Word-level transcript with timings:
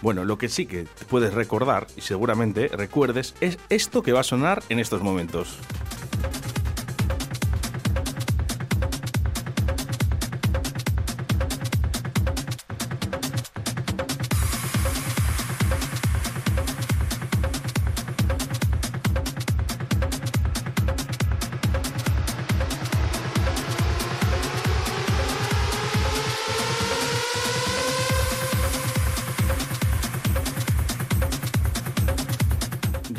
Bueno, 0.00 0.24
lo 0.24 0.38
que 0.38 0.48
sí 0.48 0.66
que 0.66 0.86
puedes 1.10 1.34
recordar, 1.34 1.88
y 1.96 2.02
seguramente 2.02 2.68
recuerdes, 2.68 3.34
es 3.40 3.58
esto 3.68 4.00
que 4.00 4.12
va 4.12 4.20
a 4.20 4.22
sonar 4.22 4.62
en 4.68 4.78
estos 4.78 5.02
momentos. 5.02 5.58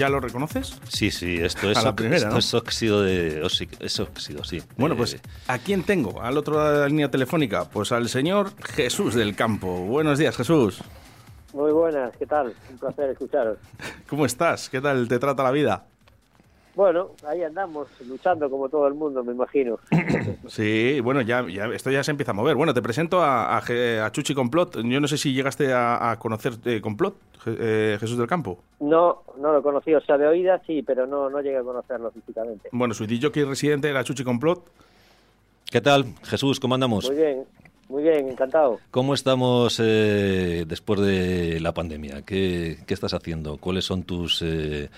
¿Ya 0.10 0.14
lo 0.14 0.22
reconoces? 0.22 0.74
Sí, 0.88 1.12
sí, 1.12 1.36
esto 1.38 1.70
es, 1.70 1.78
A 1.78 1.84
la 1.84 1.96
primera, 1.96 2.30
¿no? 2.30 2.38
esto 2.40 2.58
es 2.58 2.64
óxido 2.64 3.04
de 3.04 3.44
óxido, 3.44 3.78
es 3.80 4.00
óxido, 4.00 4.44
sí. 4.44 4.60
Bueno, 4.76 4.96
Eh, 4.96 4.98
pues 4.98 5.18
¿a 5.48 5.60
quién 5.60 5.84
tengo? 5.84 6.20
Al 6.24 6.36
otro 6.36 6.56
lado 6.58 6.74
de 6.74 6.80
la 6.80 6.88
línea 6.88 7.12
telefónica, 7.12 7.70
pues 7.70 7.92
al 7.92 8.10
señor 8.10 8.52
Jesús 8.74 9.14
del 9.14 9.36
Campo. 9.36 9.68
Buenos 9.86 10.18
días, 10.18 10.36
Jesús. 10.36 10.82
Muy 11.54 11.72
buenas, 11.72 12.12
¿qué 12.18 12.26
tal? 12.26 12.56
Un 12.72 12.78
placer 12.80 13.12
escucharos. 13.12 13.60
¿Cómo 14.10 14.26
estás? 14.26 14.68
¿Qué 14.70 14.82
tal 14.82 15.08
te 15.08 15.20
trata 15.20 15.44
la 15.44 15.52
vida? 15.52 15.86
Bueno, 16.80 17.10
ahí 17.28 17.44
andamos, 17.44 17.90
luchando 18.08 18.50
como 18.50 18.70
todo 18.70 18.88
el 18.88 18.94
mundo, 18.94 19.22
me 19.22 19.34
imagino. 19.34 19.80
Sí, 20.48 21.02
bueno, 21.02 21.20
ya, 21.20 21.46
ya 21.46 21.66
esto 21.66 21.92
ya 21.92 22.02
se 22.06 22.12
empieza 22.12 22.32
a 22.32 22.34
mover. 22.34 22.56
Bueno, 22.56 22.74
te 22.74 22.82
presento 22.82 23.22
a, 23.22 23.58
a 23.58 23.62
Je- 23.62 24.00
a 24.00 24.10
Chuchi 24.14 24.34
Complot. 24.34 24.78
Yo 24.86 25.02
no 25.02 25.08
sé 25.10 25.18
si 25.18 25.34
llegaste 25.34 25.74
a, 25.74 26.10
a 26.10 26.18
conocer 26.18 26.54
eh, 26.64 26.80
Complot, 26.80 27.16
Je- 27.44 27.58
eh, 27.60 27.98
Jesús 28.00 28.18
del 28.18 28.28
Campo. 28.28 28.60
No, 28.80 29.24
no 29.38 29.52
lo 29.52 29.62
conocí, 29.62 29.94
o 29.94 30.00
sea, 30.00 30.18
de 30.18 30.26
oídas 30.28 30.62
sí, 30.66 30.82
pero 30.82 31.06
no, 31.06 31.30
no 31.30 31.42
llegué 31.42 31.58
a 31.58 31.64
conocerlo 31.64 32.12
físicamente. 32.12 32.70
Bueno, 32.72 32.94
su 32.94 33.06
DJ 33.06 33.30
residente 33.44 33.90
era 33.90 34.02
Chuchi 34.06 34.24
Complot. 34.24 34.64
¿Qué 35.70 35.82
tal, 35.82 36.06
Jesús? 36.24 36.62
¿Cómo 36.62 36.76
andamos? 36.76 37.10
Muy 37.10 37.18
bien, 37.18 37.44
muy 37.90 38.04
bien, 38.04 38.30
encantado. 38.30 38.80
¿Cómo 38.90 39.14
estamos 39.16 39.82
eh, 39.84 40.64
después 40.66 41.02
de 41.02 41.60
la 41.60 41.74
pandemia? 41.74 42.22
¿Qué, 42.22 42.78
qué 42.88 42.94
estás 42.94 43.14
haciendo? 43.14 43.58
¿Cuáles 43.58 43.84
son 43.84 44.04
tus 44.04 44.42
eh, 44.44 44.90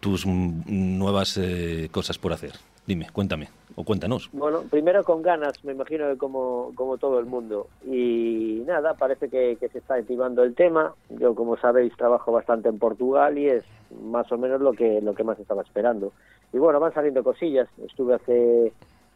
tus 0.00 0.26
nuevas 0.26 1.36
eh, 1.36 1.88
cosas 1.92 2.18
por 2.18 2.32
hacer? 2.32 2.52
Dime, 2.86 3.06
cuéntame 3.12 3.48
o 3.76 3.84
cuéntanos. 3.84 4.30
Bueno, 4.32 4.62
primero 4.68 5.04
con 5.04 5.22
ganas, 5.22 5.62
me 5.64 5.72
imagino 5.72 6.08
que 6.08 6.16
como, 6.16 6.72
como 6.74 6.98
todo 6.98 7.20
el 7.20 7.26
mundo. 7.26 7.68
Y 7.86 8.62
nada, 8.66 8.94
parece 8.94 9.28
que, 9.28 9.56
que 9.60 9.68
se 9.68 9.78
está 9.78 9.94
activando 9.94 10.42
el 10.42 10.54
tema. 10.54 10.94
Yo, 11.10 11.34
como 11.34 11.56
sabéis, 11.56 11.96
trabajo 11.96 12.32
bastante 12.32 12.68
en 12.68 12.78
Portugal 12.78 13.38
y 13.38 13.48
es 13.48 13.64
más 14.02 14.30
o 14.32 14.38
menos 14.38 14.60
lo 14.60 14.72
que, 14.72 15.00
lo 15.00 15.14
que 15.14 15.24
más 15.24 15.38
estaba 15.38 15.62
esperando. 15.62 16.12
Y 16.52 16.58
bueno, 16.58 16.80
van 16.80 16.92
saliendo 16.92 17.22
cosillas. 17.22 17.68
Estuve 17.86 18.14
hace 18.14 18.72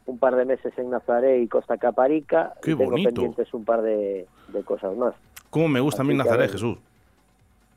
un 0.07 0.19
par 0.19 0.37
de 0.37 0.45
meses 0.45 0.73
en 0.79 0.91
Nazaré 0.91 1.41
y 1.41 1.49
Costa 1.49 1.77
Caparica. 1.77 2.55
¡Qué 2.63 2.73
y 2.73 2.77
tengo 2.77 2.91
bonito! 2.93 3.09
pendientes 3.09 3.53
un 3.55 3.65
par 3.65 3.83
de, 3.83 4.27
de 4.49 4.63
cosas 4.63 4.97
más. 4.97 5.15
¿Cómo 5.51 5.69
me 5.69 5.81
gusta 5.81 6.03
a 6.03 6.05
mí 6.05 6.13
Así 6.13 6.21
a 6.21 6.25
Nazaret, 6.25 6.47
ver. 6.47 6.53
Jesús? 6.53 6.79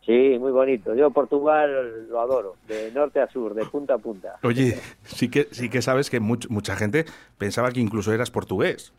Sí, 0.08 0.38
muy 0.40 0.52
bonito. 0.54 0.96
Yo 0.96 1.12
Portugal 1.12 2.08
lo 2.10 2.22
adoro, 2.22 2.56
de 2.68 2.92
norte 2.94 3.20
a 3.20 3.30
sur, 3.30 3.54
de 3.54 3.66
punta 3.66 3.96
a 3.96 3.98
punta. 3.98 4.38
Oye, 4.42 4.80
sí 5.04 5.30
que, 5.30 5.50
sí 5.52 5.70
que 5.70 5.82
sabes 5.82 6.10
que 6.10 6.22
much- 6.22 6.48
mucha 6.50 6.76
gente 6.78 7.06
pensaba 7.38 7.72
que 7.72 7.82
incluso 7.82 8.14
eras 8.14 8.32
portugués. 8.32 8.94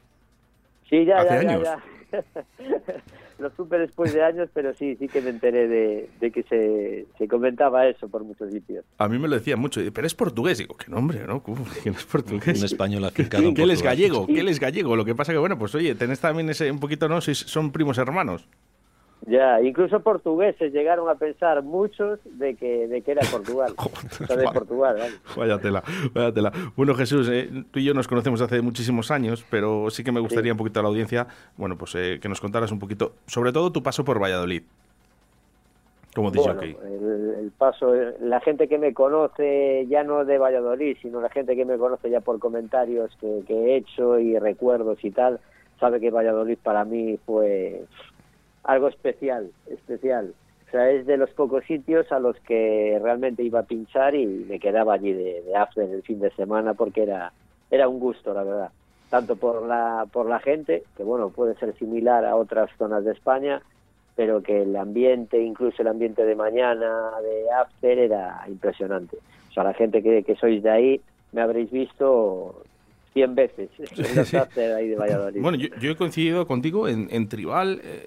Sí, 0.91 1.07
ya, 1.07 1.17
Hace 1.21 1.29
ya, 1.35 1.43
ya, 1.43 1.51
años. 1.51 1.63
ya. 1.65 1.83
Lo 3.39 3.51
supe 3.55 3.79
después 3.79 4.13
de 4.13 4.23
años, 4.23 4.51
pero 4.53 4.75
sí, 4.75 4.97
sí 4.97 5.07
que 5.09 5.21
me 5.23 5.31
enteré 5.31 5.67
de, 5.69 6.09
de 6.21 6.31
que 6.33 6.43
se, 6.43 7.07
se 7.17 7.29
comentaba 7.29 7.87
eso 7.87 8.09
por 8.09 8.25
muchos 8.25 8.51
sitios. 8.51 8.85
A 8.99 9.09
mí 9.09 9.17
me 9.19 9.29
lo 9.29 9.37
decían 9.37 9.61
mucho, 9.61 9.81
pero 9.95 10.07
es 10.09 10.15
portugués. 10.15 10.59
Digo, 10.59 10.77
qué 10.77 10.91
nombre, 10.91 11.25
¿no? 11.27 11.41
¿Cómo 11.43 11.65
que 11.85 11.91
no 11.91 11.97
es 11.97 12.05
portugués? 12.05 12.59
Un 12.59 12.65
español 12.67 13.05
afincado 13.05 13.45
Que 13.55 13.63
él 13.63 13.71
es 13.71 13.81
gallego, 13.83 14.27
que 14.27 14.41
él 14.41 14.49
es 14.49 14.59
gallego. 14.61 14.95
Lo 14.97 15.05
que 15.05 15.15
pasa 15.15 15.33
que, 15.33 15.39
bueno, 15.39 15.57
pues 15.59 15.75
oye, 15.75 15.95
tenés 15.95 16.21
también 16.21 16.51
ese 16.51 16.71
un 16.71 16.81
poquito, 16.81 17.09
¿no? 17.09 17.21
Si 17.23 17.35
son 17.35 17.71
primos 17.73 17.97
hermanos. 17.99 18.47
Ya, 19.27 19.61
incluso 19.61 20.01
portugueses 20.01 20.73
llegaron 20.73 21.09
a 21.09 21.17
pensar 21.17 21.63
muchos 21.63 22.19
de 22.25 22.55
que, 22.55 22.87
de 22.89 23.03
que 23.03 23.11
era 23.13 23.23
Portugal. 23.31 23.75
o 24.23 24.27
sea, 24.27 24.37
de 24.37 24.45
Portugal, 24.45 24.97
vale. 24.99 25.15
Vaya 25.37 25.59
tela, 25.59 25.83
vaya 26.15 26.33
tela. 26.33 26.53
Bueno, 26.77 26.95
Jesús, 26.95 27.29
eh, 27.31 27.51
tú 27.71 27.81
y 27.81 27.85
yo 27.85 27.95
nos 27.95 28.09
conocemos 28.09 28.41
hace 28.41 28.63
muchísimos 28.63 29.11
años, 29.11 29.45
pero 29.51 29.91
sí 29.91 30.03
que 30.05 30.13
me 30.13 30.21
gustaría 30.21 30.45
Sí. 30.45 30.53
un 30.53 30.57
poquito 30.59 30.81
a 30.81 30.83
la 30.83 30.89
audiencia, 30.89 31.27
bueno, 31.57 31.77
pues 31.77 31.95
eh, 31.97 32.19
que 32.23 32.29
nos 32.29 32.41
contaras 32.41 32.71
un 32.73 32.79
poquito, 32.79 33.13
sobre 33.27 33.53
todo 33.53 33.71
tu 33.73 33.83
paso 33.83 34.05
por 34.05 34.23
Valladolid. 34.23 34.63
Como 36.15 36.31
Bueno, 36.31 36.61
el, 36.63 37.35
el 37.39 37.51
paso, 37.57 37.93
la 38.21 38.41
gente 38.41 38.67
que 38.67 38.79
me 38.79 38.95
conoce 38.95 39.87
ya 39.89 40.03
no 40.05 40.25
de 40.25 40.39
Valladolid, 40.39 40.97
sino 41.03 41.21
la 41.21 41.29
gente 41.29 41.55
que 41.55 41.65
me 41.65 41.77
conoce 41.77 42.09
ya 42.11 42.21
por 42.21 42.39
comentarios 42.39 43.15
que, 43.21 43.43
que 43.47 43.55
he 43.55 43.77
hecho 43.77 44.19
y 44.19 44.39
recuerdos 44.39 45.05
y 45.05 45.11
tal, 45.11 45.39
sabe 45.79 46.01
que 46.01 46.11
Valladolid 46.11 46.59
para 46.63 46.85
mí 46.85 47.19
fue 47.27 47.85
algo 48.69 48.89
especial, 48.89 49.51
especial. 49.67 50.35
O 50.69 50.71
sea, 50.71 50.91
es 50.91 51.07
de 51.07 51.17
los 51.17 51.31
pocos 51.31 51.65
sitios 51.65 52.13
a 52.13 52.19
los 52.19 52.39
que 52.41 53.01
realmente 53.03 53.43
iba 53.43 53.61
a 53.61 53.67
pinchar 53.67 54.15
y 54.15 54.27
me 54.27 54.61
quedaba 54.61 54.93
allí 54.93 55.15
de, 55.15 55.43
de 55.43 55.57
after 55.57 55.89
el 55.89 56.03
fin 56.03 56.21
de 56.21 56.31
semana 56.33 56.75
porque 56.75 57.03
era, 57.05 57.33
era 57.71 57.89
un 57.89 57.99
gusto, 57.99 58.35
la 58.35 58.45
verdad. 58.45 58.71
Tanto 59.09 59.37
por 59.37 59.67
la, 59.67 60.05
por 60.13 60.29
la 60.29 60.39
gente, 60.39 60.83
que 60.99 61.03
bueno, 61.03 61.31
puede 61.31 61.55
ser 61.55 61.75
similar 61.79 62.27
a 62.27 62.37
otras 62.37 62.69
zonas 62.77 63.07
de 63.07 63.13
España, 63.13 63.63
pero 64.15 64.43
que 64.43 64.61
el 64.63 64.77
ambiente, 64.77 65.41
incluso 65.41 65.81
el 65.81 65.89
ambiente 65.89 66.27
de 66.27 66.35
mañana, 66.35 67.13
de 67.23 67.51
after, 67.51 67.99
era 67.99 68.45
impresionante. 68.49 69.17
O 69.49 69.53
sea, 69.55 69.65
la 69.65 69.73
gente 69.73 70.03
que, 70.03 70.23
que 70.25 70.37
sois 70.37 70.63
de 70.63 70.71
ahí, 70.71 71.01
me 71.33 71.41
habréis 71.41 71.71
visto 71.71 72.65
100 73.19 73.35
veces 73.35 73.69
en 74.17 74.25
sí. 74.25 74.37
after 74.37 74.75
ahí 74.77 74.89
de 74.89 74.97
Valladolid. 74.97 75.41
Bueno, 75.41 75.59
yo, 75.59 75.69
yo 75.81 75.91
he 75.91 75.97
coincidido 75.97 76.47
contigo 76.47 76.87
en, 76.89 77.09
en 77.11 77.29
Tribal, 77.29 77.81
eh, 77.83 78.05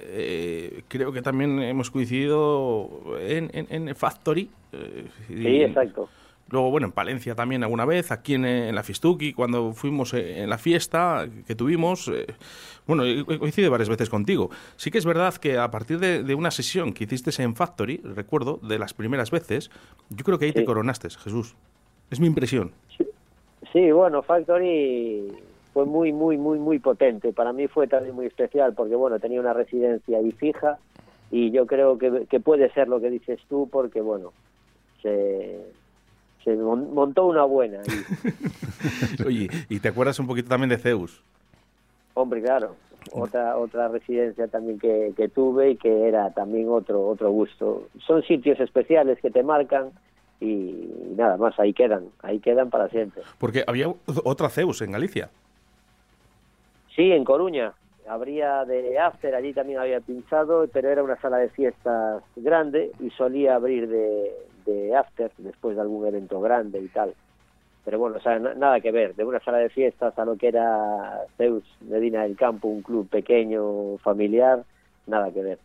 eh, 0.78 0.84
creo 0.88 1.12
que 1.12 1.22
también 1.22 1.60
hemos 1.60 1.92
coincidido 1.92 2.90
en, 3.20 3.50
en, 3.54 3.88
en 3.90 3.96
Factory. 3.96 4.50
eh, 4.72 5.06
sí, 5.28 5.62
exacto. 5.64 6.08
Luego, 6.50 6.70
bueno, 6.70 6.88
en 6.88 6.92
Palencia 6.92 7.34
también 7.34 7.64
alguna 7.64 7.86
vez, 7.86 8.12
aquí 8.12 8.34
en, 8.34 8.44
en 8.44 8.76
la 8.76 8.84
Fistuki, 8.84 9.32
cuando 9.32 9.72
fuimos 9.72 10.14
eh, 10.14 10.44
en 10.44 10.50
la 10.50 10.58
fiesta 10.58 11.26
que 11.48 11.56
tuvimos. 11.56 12.10
eh, 12.10 12.26
bueno, 12.86 13.04
coincidido 13.40 13.72
varias 13.72 13.88
veces 13.88 14.10
contigo. 14.10 14.50
Sí 14.76 14.92
que 14.92 14.98
es 14.98 15.06
verdad 15.06 15.34
que 15.36 15.58
a 15.58 15.72
partir 15.72 16.00
de, 16.00 16.24
de 16.24 16.36
una 16.36 16.52
sesión 16.52 16.92
que 16.92 17.06
hiciste 17.06 17.32
en 17.42 17.56
Factory, 17.56 18.02
recuerdo, 18.04 18.60
de 18.64 18.80
las 18.80 18.94
primeras 18.94 19.32
veces, 19.32 19.72
yo 20.10 20.26
creo 20.26 20.38
que 20.40 20.46
ahí 20.46 20.52
te 20.52 20.60
Sí. 20.62 20.66
coronaste, 20.66 21.10
Jesús. 21.10 21.56
Es 22.10 22.20
mi 22.20 22.28
impresión. 22.28 22.72
Sí, 22.98 23.06
bueno, 23.74 24.22
Factory 24.24 25.32
fue 25.74 25.86
muy, 25.86 26.12
muy, 26.12 26.38
muy, 26.38 26.60
muy 26.60 26.80
potente. 26.80 27.32
Para 27.32 27.54
mí 27.54 27.68
fue 27.68 27.88
también 27.88 28.16
muy 28.16 28.26
especial 28.26 28.74
porque, 28.74 28.96
bueno, 28.96 29.20
tenía 29.20 29.40
una 29.40 29.54
residencia 29.54 30.18
ahí 30.18 30.32
fija 30.34 30.78
y 31.32 31.52
yo 31.52 31.66
creo 31.66 31.98
que, 31.98 32.26
que 32.30 32.40
puede 32.40 32.70
ser 32.74 32.88
lo 32.90 33.00
que 33.00 33.10
dices 33.10 33.40
tú 33.48 33.70
porque, 33.72 34.02
bueno, 34.02 34.34
se, 35.02 35.62
se 36.44 36.56
mon- 36.58 36.94
montó 36.94 37.26
una 37.28 37.46
buena. 37.46 37.80
Oye, 39.26 39.50
y 39.70 39.80
te 39.80 39.88
acuerdas 39.88 40.20
un 40.20 40.28
poquito 40.28 40.50
también 40.50 40.70
de 40.70 40.78
Zeus. 40.78 41.24
hombre, 42.14 42.42
claro, 42.42 42.76
otra 43.14 43.58
otra 43.58 43.88
residencia 43.88 44.48
también 44.48 44.78
que, 44.80 45.14
que 45.16 45.30
tuve 45.30 45.72
y 45.72 45.76
que 45.78 46.08
era 46.08 46.30
también 46.32 46.68
otro 46.70 47.08
otro 47.08 47.32
gusto. 47.32 47.88
Son 48.06 48.22
sitios 48.24 48.60
especiales 48.60 49.20
que 49.22 49.32
te 49.32 49.44
marcan 49.44 49.92
y 50.42 50.90
nada 51.16 51.38
más, 51.38 51.58
ahí 51.60 51.72
quedan, 51.74 52.08
ahí 52.24 52.40
quedan 52.40 52.70
para 52.70 52.90
siempre. 52.90 53.22
Porque 53.38 53.64
había 53.66 53.88
otra 54.26 54.50
Zeus 54.50 54.82
en 54.82 54.92
Galicia. 54.92 55.30
Sí, 56.96 57.12
en 57.12 57.24
Coruña. 57.24 57.74
Habría 58.08 58.66
de 58.66 58.98
after, 59.00 59.34
allí 59.36 59.54
también 59.54 59.80
había 59.80 60.02
pinchado, 60.02 60.68
pero 60.74 60.90
era 60.90 61.04
una 61.04 61.22
sala 61.22 61.38
de 61.38 61.50
fiestas 61.50 62.24
grande 62.36 62.92
y 63.00 63.12
solía 63.12 63.56
abrir 63.56 63.88
de, 63.88 64.32
de 64.66 64.96
after 64.96 65.32
después 65.38 65.76
de 65.76 65.82
algún 65.84 66.06
evento 66.08 66.42
grande 66.42 66.80
y 66.82 66.88
tal. 66.88 67.14
Pero 67.86 68.00
bueno, 68.00 68.18
o 68.18 68.20
sea, 68.22 68.38
na- 68.40 68.56
nada 68.56 68.82
que 68.82 68.92
ver, 68.92 69.16
de 69.16 69.24
una 69.24 69.40
sala 69.40 69.60
de 69.60 69.70
fiestas 69.70 70.18
a 70.18 70.26
lo 70.26 70.36
que 70.36 70.48
era 70.48 71.22
Zeus 71.38 71.64
Medina 71.82 72.24
del 72.24 72.36
Campo, 72.36 72.68
un 72.68 72.82
club 72.82 73.08
pequeño, 73.08 73.98
familiar, 74.00 74.64
nada 75.06 75.32
que 75.32 75.42
ver. 75.44 75.60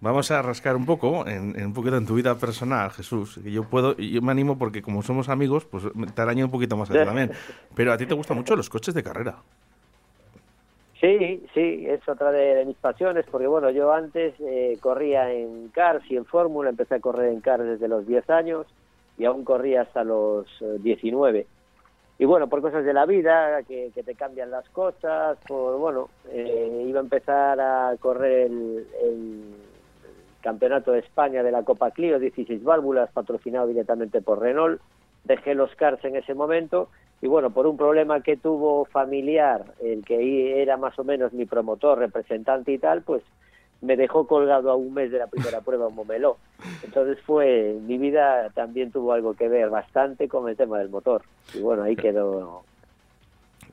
Vamos 0.00 0.30
a 0.30 0.40
rascar 0.40 0.76
un 0.76 0.86
poco, 0.86 1.26
en, 1.26 1.58
en 1.58 1.66
un 1.66 1.74
poquito 1.74 1.98
en 1.98 2.06
tu 2.06 2.14
vida 2.14 2.34
personal, 2.36 2.90
Jesús. 2.90 3.38
Que 3.42 3.52
yo 3.52 3.64
puedo, 3.64 3.94
y 3.98 4.12
yo 4.12 4.22
me 4.22 4.32
animo 4.32 4.56
porque 4.56 4.80
como 4.80 5.02
somos 5.02 5.28
amigos, 5.28 5.66
pues 5.66 5.84
te 6.14 6.22
araño 6.22 6.46
un 6.46 6.50
poquito 6.50 6.76
más 6.76 6.90
a 6.90 6.94
ti 6.94 7.04
también. 7.04 7.32
Pero 7.74 7.92
a 7.92 7.98
ti 7.98 8.06
te 8.06 8.14
gustan 8.14 8.38
mucho 8.38 8.56
los 8.56 8.70
coches 8.70 8.94
de 8.94 9.02
carrera. 9.02 9.36
Sí, 11.00 11.42
sí, 11.54 11.84
es 11.86 12.06
otra 12.08 12.30
de, 12.30 12.56
de 12.56 12.64
mis 12.66 12.76
pasiones, 12.76 13.26
porque 13.30 13.46
bueno, 13.46 13.70
yo 13.70 13.92
antes 13.92 14.34
eh, 14.40 14.78
corría 14.80 15.32
en 15.32 15.68
cars 15.68 16.04
y 16.10 16.16
en 16.16 16.26
fórmula, 16.26 16.70
empecé 16.70 16.96
a 16.96 17.00
correr 17.00 17.32
en 17.32 17.40
cars 17.40 17.64
desde 17.64 17.88
los 17.88 18.06
10 18.06 18.28
años 18.28 18.66
y 19.16 19.24
aún 19.24 19.44
corría 19.44 19.82
hasta 19.82 20.04
los 20.04 20.46
eh, 20.60 20.76
19. 20.80 21.46
Y 22.18 22.24
bueno, 22.26 22.48
por 22.48 22.60
cosas 22.60 22.84
de 22.84 22.92
la 22.92 23.06
vida, 23.06 23.62
que, 23.62 23.90
que 23.94 24.02
te 24.02 24.14
cambian 24.14 24.50
las 24.50 24.68
cosas, 24.70 25.38
por 25.46 25.78
bueno, 25.78 26.10
eh, 26.30 26.84
iba 26.86 27.00
a 27.00 27.02
empezar 27.02 27.58
a 27.60 27.96
correr 27.98 28.48
el, 28.50 28.86
el 29.02 29.54
Campeonato 30.40 30.92
de 30.92 31.00
España 31.00 31.42
de 31.42 31.52
la 31.52 31.62
Copa 31.62 31.90
Clio, 31.90 32.18
16 32.18 32.62
válvulas, 32.64 33.10
patrocinado 33.12 33.66
directamente 33.66 34.20
por 34.20 34.40
Renault. 34.40 34.80
Dejé 35.24 35.54
los 35.54 35.74
cars 35.76 36.04
en 36.04 36.16
ese 36.16 36.34
momento 36.34 36.88
y 37.22 37.26
bueno, 37.26 37.50
por 37.50 37.66
un 37.66 37.76
problema 37.76 38.22
que 38.22 38.36
tuvo 38.36 38.86
familiar, 38.86 39.64
el 39.82 40.04
que 40.04 40.62
era 40.62 40.76
más 40.76 40.98
o 40.98 41.04
menos 41.04 41.32
mi 41.32 41.44
promotor, 41.44 41.98
representante 41.98 42.72
y 42.72 42.78
tal, 42.78 43.02
pues 43.02 43.22
me 43.82 43.96
dejó 43.96 44.26
colgado 44.26 44.70
a 44.70 44.76
un 44.76 44.94
mes 44.94 45.10
de 45.10 45.18
la 45.18 45.26
primera 45.26 45.60
prueba 45.64 45.88
en 45.88 45.94
Momeló. 45.94 46.38
Entonces 46.82 47.18
fue, 47.24 47.76
mi 47.86 47.98
vida 47.98 48.50
también 48.54 48.90
tuvo 48.90 49.12
algo 49.12 49.34
que 49.34 49.48
ver 49.48 49.68
bastante 49.68 50.28
con 50.28 50.48
el 50.48 50.56
tema 50.56 50.78
del 50.78 50.88
motor. 50.88 51.22
Y 51.54 51.60
bueno, 51.60 51.82
ahí 51.82 51.96
quedó 51.96 52.64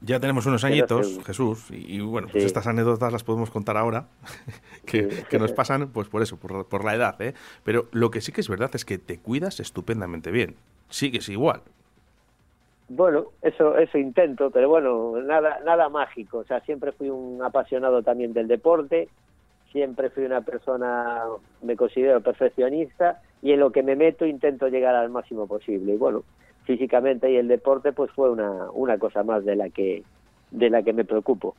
ya 0.01 0.19
tenemos 0.19 0.45
unos 0.45 0.63
añitos, 0.63 1.19
Jesús, 1.25 1.67
y, 1.71 1.99
bueno, 2.01 2.27
pues 2.31 2.43
estas 2.43 2.67
anécdotas 2.67 3.11
las 3.11 3.23
podemos 3.23 3.49
contar 3.49 3.77
ahora, 3.77 4.07
que, 4.85 5.25
nos 5.39 5.51
pasan 5.51 5.89
pues 5.89 6.07
por 6.07 6.21
eso, 6.21 6.37
por, 6.37 6.67
por, 6.67 6.83
la 6.83 6.95
edad, 6.95 7.21
¿eh? 7.21 7.33
Pero 7.63 7.87
lo 7.91 8.11
que 8.11 8.21
sí 8.21 8.31
que 8.31 8.41
es 8.41 8.49
verdad 8.49 8.71
es 8.73 8.85
que 8.85 8.97
te 8.97 9.19
cuidas 9.19 9.59
estupendamente 9.59 10.31
bien. 10.31 10.55
Sigues 10.89 11.29
igual. 11.29 11.61
Bueno, 12.89 13.25
eso, 13.41 13.77
eso 13.77 13.97
intento, 13.97 14.49
pero 14.49 14.69
bueno, 14.69 15.21
nada, 15.21 15.59
nada 15.65 15.89
mágico. 15.89 16.39
O 16.39 16.43
sea, 16.45 16.61
siempre 16.61 16.93
fui 16.93 17.09
un 17.09 17.41
apasionado 17.43 18.01
también 18.01 18.33
del 18.33 18.47
deporte, 18.47 19.09
siempre 19.71 20.09
fui 20.09 20.23
una 20.23 20.41
persona, 20.41 21.23
me 21.61 21.75
considero 21.75 22.21
perfeccionista, 22.21 23.21
y 23.41 23.51
en 23.51 23.59
lo 23.59 23.71
que 23.71 23.83
me 23.83 23.95
meto 23.97 24.25
intento 24.25 24.69
llegar 24.69 24.95
al 24.95 25.09
máximo 25.09 25.47
posible. 25.47 25.93
Y 25.93 25.97
bueno, 25.97 26.23
físicamente 26.67 27.31
y 27.31 27.37
el 27.37 27.47
deporte 27.47 27.93
pues 27.93 28.11
fue 28.11 28.29
una, 28.29 28.69
una 28.73 28.99
cosa 28.99 29.23
más 29.23 29.43
de 29.45 29.55
la 29.55 29.69
que 29.69 30.03
de 30.51 30.69
la 30.69 30.83
que 30.83 30.93
me 30.93 31.03
preocupo. 31.03 31.55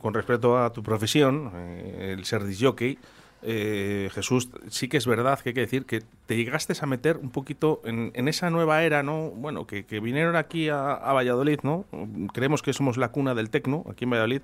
Con 0.00 0.12
respecto 0.12 0.58
a 0.58 0.72
tu 0.72 0.82
profesión, 0.82 1.52
eh, 1.54 2.14
el 2.16 2.24
ser 2.24 2.44
disjockey, 2.44 2.98
eh, 3.42 4.10
Jesús, 4.12 4.50
sí 4.68 4.88
que 4.88 4.96
es 4.96 5.06
verdad 5.06 5.38
que 5.40 5.50
hay 5.50 5.54
que 5.54 5.60
decir 5.60 5.86
que 5.86 6.02
te 6.26 6.36
llegaste 6.36 6.74
a 6.80 6.86
meter 6.86 7.16
un 7.16 7.30
poquito 7.30 7.80
en, 7.84 8.10
en 8.14 8.28
esa 8.28 8.50
nueva 8.50 8.82
era, 8.82 9.02
¿no? 9.02 9.30
Bueno, 9.30 9.66
que, 9.66 9.84
que 9.84 10.00
vinieron 10.00 10.36
aquí 10.36 10.68
a, 10.68 10.94
a, 10.94 11.12
Valladolid, 11.12 11.60
¿no? 11.62 11.84
Creemos 12.32 12.62
que 12.62 12.72
somos 12.72 12.96
la 12.96 13.10
cuna 13.10 13.34
del 13.34 13.50
tecno 13.50 13.84
aquí 13.90 14.04
en 14.04 14.10
Valladolid. 14.10 14.42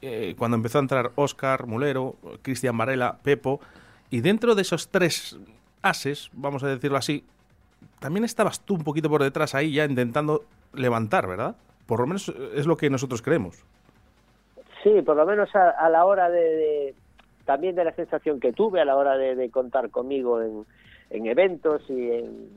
Eh, 0.00 0.34
cuando 0.38 0.56
empezó 0.56 0.78
a 0.78 0.82
entrar 0.82 1.12
Oscar, 1.16 1.66
Mulero, 1.66 2.16
Cristian 2.42 2.76
Varela, 2.76 3.18
Pepo, 3.22 3.60
y 4.10 4.20
dentro 4.20 4.54
de 4.54 4.62
esos 4.62 4.88
tres 4.88 5.36
ases, 5.82 6.30
vamos 6.32 6.62
a 6.62 6.68
decirlo 6.68 6.96
así, 6.96 7.24
también 8.00 8.24
estabas 8.24 8.60
tú 8.60 8.74
un 8.74 8.84
poquito 8.84 9.08
por 9.08 9.22
detrás 9.22 9.54
ahí 9.54 9.72
ya 9.72 9.84
intentando 9.84 10.42
levantar, 10.74 11.26
¿verdad? 11.26 11.56
Por 11.86 12.00
lo 12.00 12.06
menos 12.06 12.28
es 12.54 12.66
lo 12.66 12.76
que 12.76 12.90
nosotros 12.90 13.22
creemos. 13.22 13.64
Sí, 14.82 15.02
por 15.02 15.16
lo 15.16 15.26
menos 15.26 15.48
a, 15.54 15.88
la 15.88 16.04
hora 16.04 16.30
de, 16.30 16.94
también 17.44 17.74
de 17.74 17.84
la 17.84 17.92
sensación 17.92 18.38
que 18.38 18.52
tuve 18.52 18.80
a 18.80 18.84
la 18.84 18.96
hora 18.96 19.16
de, 19.16 19.50
contar 19.50 19.90
conmigo 19.90 20.40
en, 20.40 20.64
en, 21.10 21.26
eventos 21.26 21.82
y 21.88 22.10
en 22.10 22.48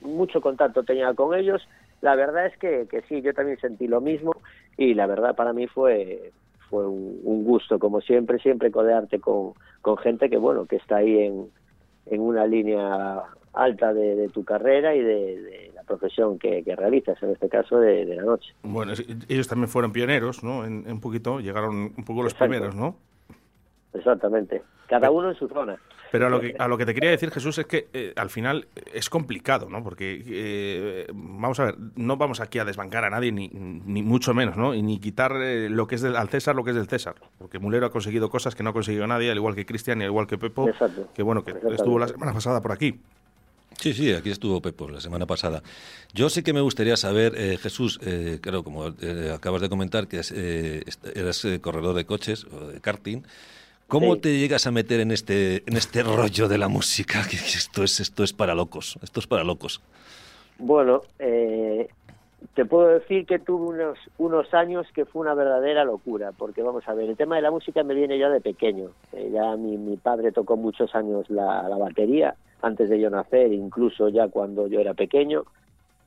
mucho 0.00 0.40
contacto 0.40 0.84
tenía 0.84 1.12
con 1.14 1.34
ellos. 1.34 1.66
La 2.00 2.14
verdad 2.14 2.46
es 2.46 2.56
que, 2.58 2.86
que, 2.88 3.02
sí, 3.02 3.20
yo 3.20 3.34
también 3.34 3.58
sentí 3.60 3.86
lo 3.86 4.00
mismo 4.00 4.34
y 4.76 4.94
la 4.94 5.06
verdad 5.06 5.36
para 5.36 5.52
mí 5.52 5.66
fue 5.66 6.32
fue 6.70 6.86
un, 6.86 7.20
un 7.22 7.44
gusto 7.44 7.78
como 7.78 8.00
siempre 8.00 8.38
siempre 8.38 8.70
codearte 8.70 9.20
con, 9.20 9.52
con 9.82 9.96
gente 9.98 10.30
que 10.30 10.38
bueno 10.38 10.66
que 10.66 10.76
está 10.76 10.96
ahí 10.96 11.18
en, 11.18 11.50
en 12.06 12.20
una 12.20 12.46
línea 12.46 13.22
alta 13.54 13.92
de, 13.92 14.28
tu 14.28 14.44
carrera 14.44 14.94
y 14.94 15.00
de, 15.00 15.72
la 15.74 15.82
profesión 15.82 16.38
que, 16.38 16.62
realizas, 16.76 17.22
en 17.22 17.30
este 17.30 17.48
caso 17.48 17.78
de, 17.78 18.04
la 18.04 18.22
noche. 18.22 18.52
Bueno, 18.62 18.92
ellos 19.28 19.48
también 19.48 19.68
fueron 19.68 19.92
pioneros, 19.92 20.42
¿no? 20.42 20.64
En, 20.64 20.90
un 20.90 21.00
poquito, 21.00 21.40
llegaron 21.40 21.92
un 21.96 22.04
poco 22.04 22.22
los 22.22 22.34
primeros, 22.34 22.74
¿no? 22.74 22.96
Exactamente, 23.92 24.62
cada 24.88 25.10
uno 25.10 25.30
en 25.30 25.36
su 25.36 25.48
zona. 25.48 25.78
Pero 26.14 26.28
a 26.28 26.30
lo 26.30 26.40
que, 26.40 26.54
a 26.56 26.68
lo 26.68 26.78
que 26.78 26.86
te 26.86 26.94
quería 26.94 27.10
decir, 27.10 27.32
Jesús, 27.32 27.58
es 27.58 27.66
que 27.66 27.88
eh, 27.92 28.12
al 28.14 28.30
final 28.30 28.68
es 28.92 29.10
complicado, 29.10 29.68
¿no? 29.68 29.82
Porque, 29.82 30.22
eh, 30.24 31.06
vamos 31.12 31.58
a 31.58 31.64
ver, 31.64 31.74
no 31.96 32.16
vamos 32.16 32.40
aquí 32.40 32.60
a 32.60 32.64
desbancar 32.64 33.04
a 33.04 33.10
nadie, 33.10 33.32
ni, 33.32 33.48
ni 33.48 34.00
mucho 34.04 34.32
menos, 34.32 34.56
¿no? 34.56 34.74
Y 34.74 34.82
ni 34.82 35.00
quitar 35.00 35.32
eh, 35.42 35.68
lo 35.68 35.88
que 35.88 35.96
es 35.96 36.02
del, 36.02 36.14
al 36.14 36.28
César 36.28 36.54
lo 36.54 36.62
que 36.62 36.70
es 36.70 36.76
del 36.76 36.86
César. 36.86 37.16
Porque 37.36 37.58
Mulero 37.58 37.86
ha 37.86 37.90
conseguido 37.90 38.30
cosas 38.30 38.54
que 38.54 38.62
no 38.62 38.70
ha 38.70 38.72
conseguido 38.72 39.08
nadie, 39.08 39.28
al 39.28 39.38
igual 39.38 39.56
que 39.56 39.66
Cristian 39.66 40.02
y 40.02 40.04
al 40.04 40.10
igual 40.10 40.28
que 40.28 40.38
Pepo, 40.38 40.70
que 41.12 41.22
bueno, 41.24 41.42
que 41.42 41.52
estuvo 41.72 41.98
la 41.98 42.06
semana 42.06 42.32
pasada 42.32 42.60
por 42.60 42.70
aquí. 42.70 43.00
Sí, 43.80 43.92
sí, 43.92 44.12
aquí 44.12 44.30
estuvo 44.30 44.60
Pepo 44.60 44.88
la 44.88 45.00
semana 45.00 45.26
pasada. 45.26 45.62
Yo 46.12 46.28
sí 46.28 46.42
que 46.42 46.52
me 46.52 46.60
gustaría 46.60 46.96
saber, 46.96 47.34
eh, 47.36 47.58
Jesús, 47.58 48.00
eh, 48.04 48.38
claro, 48.40 48.62
como 48.62 48.88
eh, 49.00 49.32
acabas 49.34 49.60
de 49.62 49.68
comentar, 49.68 50.06
que 50.06 50.20
eh, 50.34 50.82
eres 51.14 51.46
corredor 51.60 51.94
de 51.94 52.04
coches 52.04 52.46
o 52.46 52.68
de 52.68 52.80
karting, 52.80 53.22
¿cómo 53.88 54.16
te 54.16 54.38
llegas 54.38 54.66
a 54.66 54.70
meter 54.70 55.00
en 55.00 55.10
este, 55.10 55.62
en 55.66 55.76
este 55.76 56.02
rollo 56.02 56.48
de 56.48 56.58
la 56.58 56.68
música? 56.68 57.22
Que 57.30 57.36
esto 57.36 57.82
es, 57.82 58.00
esto 58.00 58.24
es 58.24 58.32
para 58.32 58.54
locos, 58.54 58.98
esto 59.02 59.20
es 59.20 59.26
para 59.26 59.44
locos. 59.44 59.80
Bueno, 60.58 61.02
te 61.18 62.64
puedo 62.64 62.86
decir 62.88 63.26
que 63.26 63.40
tuve 63.40 63.74
unos, 63.74 63.98
unos 64.18 64.54
años 64.54 64.86
que 64.94 65.04
fue 65.04 65.22
una 65.22 65.34
verdadera 65.34 65.84
locura, 65.84 66.30
porque 66.32 66.62
vamos 66.62 66.86
a 66.86 66.94
ver, 66.94 67.10
el 67.10 67.16
tema 67.16 67.36
de 67.36 67.42
la 67.42 67.50
música 67.50 67.82
me 67.82 67.94
viene 67.94 68.18
ya 68.18 68.28
de 68.28 68.40
pequeño. 68.40 68.90
ya 69.12 69.56
mi, 69.56 69.76
mi 69.76 69.96
padre 69.96 70.30
tocó 70.30 70.56
muchos 70.56 70.94
años 70.94 71.28
la, 71.28 71.68
la 71.68 71.76
batería 71.76 72.36
antes 72.64 72.88
de 72.88 72.98
yo 72.98 73.10
nacer, 73.10 73.52
incluso 73.52 74.08
ya 74.08 74.28
cuando 74.28 74.66
yo 74.66 74.80
era 74.80 74.94
pequeño. 74.94 75.44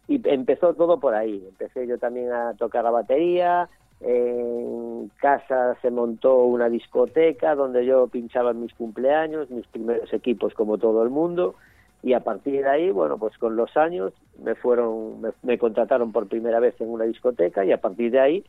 Y 0.08 0.22
empezó 0.30 0.74
todo 0.74 1.00
por 1.00 1.14
ahí. 1.14 1.44
Empecé 1.48 1.86
yo 1.88 1.98
también 1.98 2.32
a 2.32 2.54
tocar 2.54 2.84
la 2.84 2.92
batería. 2.92 3.70
En 4.00 5.12
casa 5.20 5.76
se 5.82 5.92
montó 5.92 6.44
una 6.44 6.70
discoteca 6.70 7.56
donde 7.56 7.86
yo 7.86 8.08
pinchaba 8.08 8.54
mis 8.54 8.74
cumpleaños, 8.74 9.50
mis 9.50 9.68
primeros 9.68 10.12
equipos 10.14 10.54
como 10.54 10.78
todo 10.78 11.04
el 11.04 11.10
mundo. 11.10 11.56
Y 12.04 12.14
a 12.14 12.22
partir 12.22 12.62
de 12.62 12.70
ahí, 12.70 12.92
bueno, 12.92 13.18
pues 13.18 13.38
con 13.38 13.56
los 13.56 13.76
años 13.76 14.14
me 14.42 14.56
fueron, 14.56 15.22
me, 15.42 15.58
contrataron 15.58 16.12
por 16.12 16.28
primera 16.28 16.60
vez 16.60 16.80
en 16.80 16.90
una 16.90 17.06
discoteca 17.06 17.66
y 17.66 17.72
a 17.72 17.82
partir 17.82 18.12
de 18.12 18.20
ahí 18.20 18.46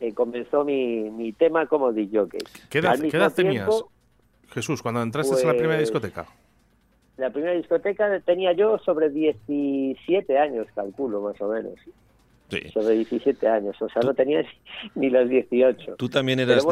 eh, 0.00 0.12
comenzó 0.12 0.64
mi, 0.64 1.08
mi 1.10 1.32
tema 1.32 1.66
como 1.66 1.92
DJ. 1.92 2.26
¿Qué 2.68 2.78
edad, 2.78 2.98
¿qué 2.98 3.16
edad 3.16 3.32
tenías, 3.32 3.84
Jesús, 4.48 4.82
cuando 4.82 5.02
entraste 5.02 5.40
en 5.40 5.46
la 5.46 5.52
primera 5.52 5.76
pues, 5.76 5.88
discoteca? 5.88 6.26
La 7.20 7.30
primera 7.30 7.52
discoteca 7.52 8.18
tenía 8.20 8.52
yo 8.52 8.78
sobre 8.78 9.10
17 9.10 10.38
años, 10.38 10.66
calculo 10.74 11.20
más 11.20 11.40
o 11.40 11.48
menos. 11.48 11.74
Sí. 12.48 12.68
Sobre 12.70 12.96
17 12.96 13.46
años, 13.46 13.80
o 13.80 13.88
sea, 13.88 14.02
no 14.02 14.12
tenía 14.12 14.44
ni 14.96 15.08
los 15.08 15.28
18. 15.28 15.94
Tú 15.96 16.08
también 16.08 16.40
eras 16.40 16.66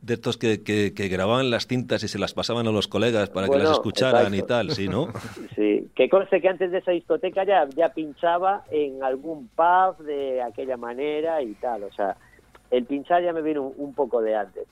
de, 0.00 0.14
estos 0.14 0.36
que, 0.36 0.62
que, 0.62 1.08
grababan 1.08 1.50
las 1.50 1.66
cintas 1.66 2.04
y 2.04 2.08
se 2.08 2.20
las 2.20 2.34
pasaban 2.34 2.68
a 2.68 2.70
los 2.70 2.86
colegas 2.86 3.28
para 3.28 3.48
que 3.48 3.58
las 3.58 3.72
escucharan 3.72 4.32
y 4.32 4.42
tal, 4.42 4.70
¿sí, 4.70 4.86
no? 4.86 5.08
Sí, 5.56 5.88
que 5.96 6.08
conste 6.08 6.40
que 6.40 6.48
antes 6.48 6.70
de 6.70 6.78
esa 6.78 6.92
discoteca 6.92 7.44
ya, 7.44 7.68
ya 7.74 7.88
pinchaba 7.92 8.62
en 8.70 9.02
algún 9.02 9.48
pub 9.48 10.04
de 10.04 10.40
aquella 10.40 10.76
manera 10.76 11.42
y 11.42 11.54
tal, 11.54 11.82
o 11.82 11.92
sea, 11.92 12.16
el 12.70 12.84
pinchar 12.84 13.24
ya 13.24 13.32
me 13.32 13.42
vino 13.42 13.72
un 13.76 13.94
poco 13.94 14.22
de 14.22 14.36
antes 14.36 14.68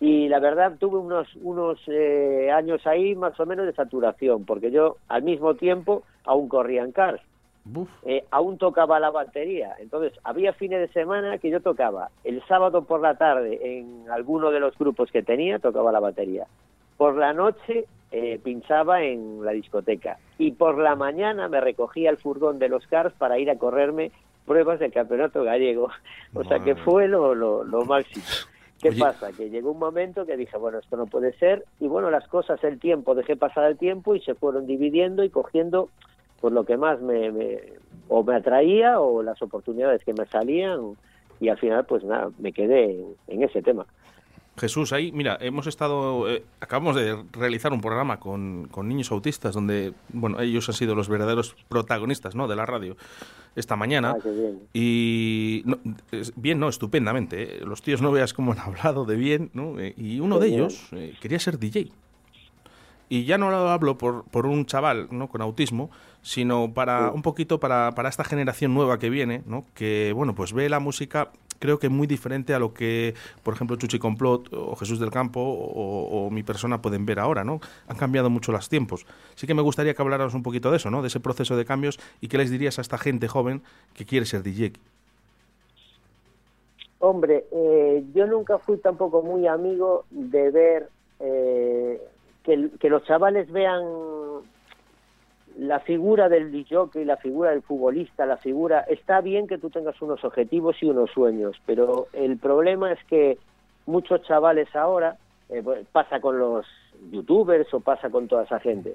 y 0.00 0.28
la 0.28 0.38
verdad 0.38 0.72
tuve 0.78 0.98
unos, 0.98 1.28
unos 1.36 1.80
eh, 1.86 2.50
años 2.52 2.86
ahí 2.86 3.14
más 3.14 3.38
o 3.38 3.46
menos 3.46 3.66
de 3.66 3.72
saturación, 3.72 4.44
porque 4.44 4.70
yo 4.70 4.96
al 5.08 5.22
mismo 5.22 5.54
tiempo 5.54 6.02
aún 6.24 6.48
corría 6.48 6.82
en 6.82 6.92
cars, 6.92 7.22
eh, 8.04 8.24
aún 8.30 8.58
tocaba 8.58 9.00
la 9.00 9.10
batería, 9.10 9.74
entonces 9.78 10.12
había 10.22 10.52
fines 10.52 10.80
de 10.80 10.88
semana 10.88 11.38
que 11.38 11.50
yo 11.50 11.60
tocaba. 11.60 12.10
El 12.22 12.42
sábado 12.46 12.84
por 12.84 13.00
la 13.00 13.16
tarde 13.16 13.78
en 13.78 14.04
alguno 14.10 14.50
de 14.50 14.60
los 14.60 14.76
grupos 14.76 15.10
que 15.10 15.22
tenía, 15.22 15.58
tocaba 15.58 15.92
la 15.92 16.00
batería, 16.00 16.46
por 16.98 17.16
la 17.16 17.32
noche 17.32 17.86
eh, 18.12 18.38
pinchaba 18.42 19.02
en 19.02 19.44
la 19.44 19.52
discoteca. 19.52 20.18
Y 20.38 20.52
por 20.52 20.78
la 20.78 20.94
mañana 20.94 21.48
me 21.48 21.60
recogía 21.60 22.10
el 22.10 22.18
furgón 22.18 22.58
de 22.58 22.68
los 22.68 22.86
cars 22.86 23.14
para 23.16 23.38
ir 23.38 23.50
a 23.50 23.58
correrme 23.58 24.12
pruebas 24.44 24.78
del 24.78 24.92
campeonato 24.92 25.42
gallego, 25.42 25.88
o 26.34 26.44
sea 26.44 26.60
que 26.60 26.76
fue 26.76 27.08
lo, 27.08 27.34
lo, 27.34 27.64
lo 27.64 27.84
máximo. 27.84 28.24
¿Qué 28.80 28.92
pasa? 28.92 29.32
Que 29.32 29.48
llegó 29.48 29.72
un 29.72 29.78
momento 29.78 30.26
que 30.26 30.36
dije, 30.36 30.58
bueno, 30.58 30.78
esto 30.78 30.96
no 30.96 31.06
puede 31.06 31.32
ser, 31.38 31.64
y 31.80 31.86
bueno, 31.86 32.10
las 32.10 32.28
cosas, 32.28 32.62
el 32.64 32.78
tiempo, 32.78 33.14
dejé 33.14 33.36
pasar 33.36 33.64
el 33.64 33.78
tiempo 33.78 34.14
y 34.14 34.20
se 34.20 34.34
fueron 34.34 34.66
dividiendo 34.66 35.24
y 35.24 35.30
cogiendo 35.30 35.88
por 36.40 36.52
lo 36.52 36.64
que 36.64 36.76
más 36.76 37.00
me, 37.00 37.32
o 38.08 38.22
me 38.22 38.36
atraía 38.36 39.00
o 39.00 39.22
las 39.22 39.40
oportunidades 39.40 40.04
que 40.04 40.12
me 40.12 40.26
salían 40.26 40.96
y 41.40 41.48
al 41.48 41.58
final 41.58 41.86
pues 41.86 42.04
nada, 42.04 42.30
me 42.38 42.52
quedé 42.52 43.02
en 43.28 43.42
ese 43.42 43.62
tema. 43.62 43.86
Jesús, 44.56 44.92
ahí, 44.92 45.10
mira, 45.10 45.36
hemos 45.40 45.66
estado, 45.66 46.30
eh, 46.30 46.44
acabamos 46.60 46.94
de 46.94 47.24
realizar 47.32 47.72
un 47.72 47.80
programa 47.80 48.20
con, 48.20 48.68
con, 48.70 48.88
niños 48.88 49.10
autistas 49.10 49.52
donde, 49.54 49.94
bueno, 50.10 50.40
ellos 50.40 50.68
han 50.68 50.74
sido 50.74 50.94
los 50.94 51.08
verdaderos 51.08 51.56
protagonistas, 51.68 52.36
¿no?, 52.36 52.46
de 52.46 52.54
la 52.54 52.64
radio 52.64 52.96
esta 53.56 53.74
mañana. 53.74 54.14
Ah, 54.16 54.28
bien. 54.28 54.60
Y 54.72 55.64
bien, 56.36 56.60
no, 56.60 56.68
estupendamente. 56.68 57.42
¿eh? 57.42 57.60
Los 57.64 57.82
tíos 57.82 58.00
no 58.00 58.12
veas 58.12 58.32
cómo 58.32 58.52
han 58.52 58.60
hablado 58.60 59.04
de 59.04 59.16
bien, 59.16 59.50
¿no? 59.54 59.78
Eh, 59.80 59.94
y 59.96 60.20
uno 60.20 60.38
de 60.38 60.48
ellos 60.48 60.88
quería 61.20 61.40
ser 61.40 61.58
DJ. 61.58 61.90
Y 63.08 63.24
ya 63.24 63.38
no 63.38 63.50
lo 63.50 63.68
hablo 63.68 63.98
por, 63.98 64.24
por 64.24 64.46
un 64.46 64.66
chaval, 64.66 65.08
¿no?, 65.10 65.28
con 65.28 65.42
autismo, 65.42 65.90
sino 66.22 66.72
para 66.72 67.10
un 67.10 67.22
poquito 67.22 67.60
para, 67.60 67.92
para 67.92 68.08
esta 68.08 68.24
generación 68.24 68.72
nueva 68.72 68.98
que 68.98 69.10
viene, 69.10 69.42
¿no?, 69.46 69.66
que, 69.74 70.12
bueno, 70.14 70.34
pues 70.34 70.52
ve 70.52 70.68
la 70.68 70.78
música 70.78 71.30
creo 71.64 71.78
que 71.78 71.88
muy 71.88 72.06
diferente 72.06 72.52
a 72.52 72.58
lo 72.58 72.74
que, 72.74 73.14
por 73.42 73.54
ejemplo, 73.54 73.76
Chuchi 73.76 73.98
Complot 73.98 74.52
o 74.52 74.76
Jesús 74.76 75.00
del 75.00 75.10
Campo 75.10 75.40
o, 75.40 76.28
mi 76.30 76.42
persona 76.42 76.82
pueden 76.82 77.06
ver 77.06 77.18
ahora, 77.18 77.42
¿no? 77.42 77.58
Han 77.88 77.96
cambiado 77.96 78.28
mucho 78.28 78.52
los 78.52 78.68
tiempos. 78.68 79.06
Sí 79.34 79.46
que 79.46 79.54
me 79.54 79.62
gustaría 79.62 79.94
que 79.94 80.02
hablaras 80.02 80.34
un 80.34 80.42
poquito 80.42 80.70
de 80.70 80.76
eso, 80.76 80.90
¿no? 80.90 81.00
De 81.00 81.08
ese 81.08 81.20
proceso 81.20 81.56
de 81.56 81.64
cambios 81.64 81.98
y 82.20 82.28
qué 82.28 82.36
les 82.36 82.50
dirías 82.50 82.78
a 82.78 82.82
esta 82.82 82.98
gente 82.98 83.28
joven 83.28 83.62
que 83.94 84.04
quiere 84.04 84.26
ser 84.26 84.42
DJ. 84.42 84.74
Hombre, 86.98 87.46
eh, 87.50 88.04
yo 88.14 88.26
nunca 88.26 88.58
fui 88.58 88.76
tampoco 88.76 89.22
muy 89.22 89.46
amigo 89.46 90.04
de 90.10 90.50
ver 90.50 90.90
eh, 91.20 91.98
que, 92.42 92.68
que 92.78 92.90
los 92.90 93.04
chavales 93.04 93.50
vean 93.50 93.84
la 95.58 95.80
figura 95.80 96.28
del 96.28 96.54
y 96.54 97.04
la 97.04 97.16
figura 97.16 97.50
del 97.50 97.62
futbolista, 97.62 98.26
la 98.26 98.36
figura... 98.36 98.80
Está 98.80 99.20
bien 99.20 99.46
que 99.46 99.58
tú 99.58 99.70
tengas 99.70 100.00
unos 100.02 100.24
objetivos 100.24 100.76
y 100.82 100.86
unos 100.86 101.10
sueños, 101.10 101.56
pero 101.64 102.08
el 102.12 102.38
problema 102.38 102.92
es 102.92 103.02
que 103.04 103.38
muchos 103.86 104.22
chavales 104.22 104.74
ahora, 104.74 105.16
eh, 105.48 105.62
pasa 105.92 106.20
con 106.20 106.38
los 106.38 106.66
youtubers 107.10 107.72
o 107.72 107.80
pasa 107.80 108.10
con 108.10 108.26
toda 108.26 108.44
esa 108.44 108.58
gente, 108.58 108.94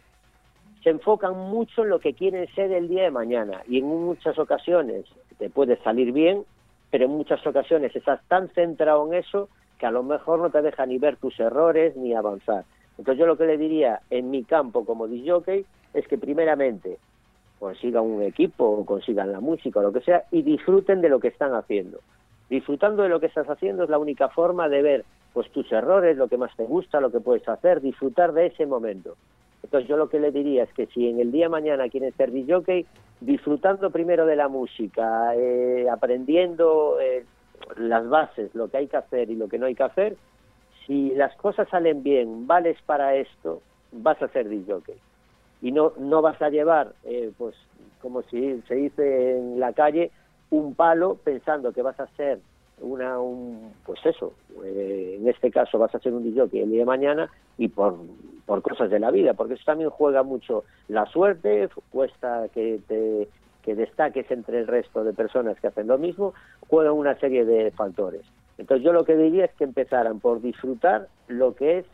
se 0.84 0.90
enfocan 0.90 1.38
mucho 1.38 1.84
en 1.84 1.90
lo 1.90 2.00
que 2.00 2.14
quieren 2.14 2.48
ser 2.56 2.72
el 2.72 2.88
día 2.88 3.04
de 3.04 3.12
mañana 3.12 3.62
y 3.68 3.80
en 3.80 3.86
muchas 3.86 4.38
ocasiones 4.40 5.06
te 5.38 5.50
puede 5.50 5.78
salir 5.78 6.12
bien, 6.12 6.44
pero 6.90 7.06
en 7.06 7.12
muchas 7.12 7.46
ocasiones 7.46 7.96
estás 7.96 8.22
tan 8.28 8.50
centrado 8.50 9.08
en 9.08 9.14
eso 9.16 9.50
que 9.78 9.86
a 9.86 9.92
lo 9.92 10.04
mejor 10.04 10.40
no 10.40 10.50
te 10.50 10.62
deja 10.62 10.86
ni 10.86 10.98
ver 10.98 11.18
tus 11.18 11.40
errores 11.40 11.96
ni 11.96 12.14
avanzar. 12.14 12.66
Entonces 12.98 13.20
yo 13.20 13.26
lo 13.26 13.38
que 13.38 13.46
le 13.46 13.58
diría 13.58 14.02
en 14.10 14.30
mi 14.30 14.44
campo 14.44 14.86
como 14.86 15.08
DJ 15.08 15.64
es 15.94 16.08
que 16.08 16.18
primeramente 16.18 16.98
consigan 17.60 18.04
un 18.04 18.24
equipo 18.24 18.66
o 18.66 18.86
consigan 18.86 19.32
la 19.32 19.42
música 19.42 19.80
o 19.80 19.84
lo 19.84 19.92
que 19.92 20.02
sea 20.02 20.24
y 20.32 20.42
disfruten 20.42 21.02
de 21.02 21.10
lo 21.10 21.20
que 21.20 21.28
están 21.28 21.54
haciendo. 21.54 22.00
Disfrutando 22.50 23.04
de 23.04 23.10
lo 23.10 23.20
que 23.20 23.28
estás 23.28 23.50
haciendo 23.50 23.84
es 23.84 23.90
la 23.90 24.00
única 24.00 24.30
forma 24.30 24.70
de 24.70 24.82
ver 24.82 25.06
pues 25.34 25.52
tus 25.52 25.72
errores, 25.72 26.18
lo 26.18 26.28
que 26.28 26.38
más 26.38 26.56
te 26.56 26.64
gusta, 26.64 27.00
lo 27.00 27.12
que 27.12 27.20
puedes 27.20 27.48
hacer, 27.48 27.82
disfrutar 27.82 28.34
de 28.34 28.48
ese 28.48 28.66
momento. 28.66 29.16
Entonces 29.62 29.88
yo 29.88 29.98
lo 29.98 30.10
que 30.10 30.20
le 30.20 30.32
diría 30.32 30.64
es 30.64 30.74
que 30.74 30.88
si 30.88 31.08
en 31.08 31.20
el 31.20 31.32
día 31.32 31.46
de 31.46 31.50
mañana 31.50 31.90
quieren 31.90 32.14
ser 32.14 32.32
DJ, 32.32 32.86
disfrutando 33.20 33.92
primero 33.92 34.26
de 34.26 34.36
la 34.36 34.48
música, 34.48 35.36
eh, 35.36 35.88
aprendiendo 35.92 36.98
eh, 37.00 37.26
las 37.78 38.08
bases, 38.08 38.56
lo 38.56 38.70
que 38.70 38.78
hay 38.78 38.88
que 38.88 38.98
hacer 38.98 39.30
y 39.30 39.36
lo 39.36 39.48
que 39.48 39.60
no 39.60 39.66
hay 39.66 39.76
que 39.76 39.84
hacer, 39.84 40.16
si 40.88 41.12
las 41.12 41.36
cosas 41.36 41.68
salen 41.70 42.02
bien, 42.02 42.48
vales 42.48 42.78
para 42.86 43.16
esto, 43.16 43.62
vas 43.92 44.20
a 44.22 44.30
ser 44.30 44.50
DJ 44.50 44.82
y 45.62 45.72
no, 45.72 45.94
no 45.98 46.22
vas 46.22 46.42
a 46.42 46.50
llevar, 46.50 46.94
eh, 47.04 47.32
pues 47.38 47.56
como 48.02 48.22
si 48.24 48.62
se 48.68 48.76
dice 48.76 49.38
en 49.38 49.60
la 49.60 49.74
calle, 49.74 50.12
un 50.50 50.74
palo 50.74 51.16
pensando 51.16 51.74
que 51.74 51.82
vas 51.82 52.00
a 52.00 52.08
ser 52.16 52.40
una, 52.82 53.20
un, 53.20 53.74
pues 53.86 54.00
eso, 54.06 54.34
eh, 54.64 55.18
en 55.20 55.28
este 55.28 55.52
caso 55.52 55.78
vas 55.78 55.94
a 55.94 56.00
ser 56.00 56.14
un 56.14 56.24
DJ 56.24 56.44
el 56.64 56.72
día 56.72 56.80
de 56.80 56.86
mañana 56.86 57.30
y 57.58 57.68
por, 57.68 57.98
por 58.46 58.62
cosas 58.62 58.90
de 58.90 59.00
la 59.00 59.12
vida, 59.12 59.34
porque 59.34 59.56
eso 59.56 59.64
también 59.66 59.90
juega 59.90 60.24
mucho 60.24 60.64
la 60.88 61.06
suerte, 61.08 61.70
cuesta 61.92 62.48
que 62.54 62.80
te 62.88 63.28
que 63.64 63.76
destaques 63.76 64.32
entre 64.32 64.60
el 64.60 64.68
resto 64.68 65.04
de 65.04 65.14
personas 65.14 65.60
que 65.60 65.68
hacen 65.68 65.88
lo 65.88 65.98
mismo, 65.98 66.34
juega 66.70 66.94
una 66.94 67.16
serie 67.20 67.44
de 67.44 67.72
factores. 67.72 68.22
Entonces 68.58 68.86
yo 68.86 68.94
lo 68.94 69.04
que 69.04 69.18
diría 69.18 69.46
es 69.46 69.54
que 69.56 69.66
empezaran 69.66 70.20
por 70.22 70.42
disfrutar 70.42 71.08
lo 71.28 71.56
que 71.56 71.80
es 71.80 71.86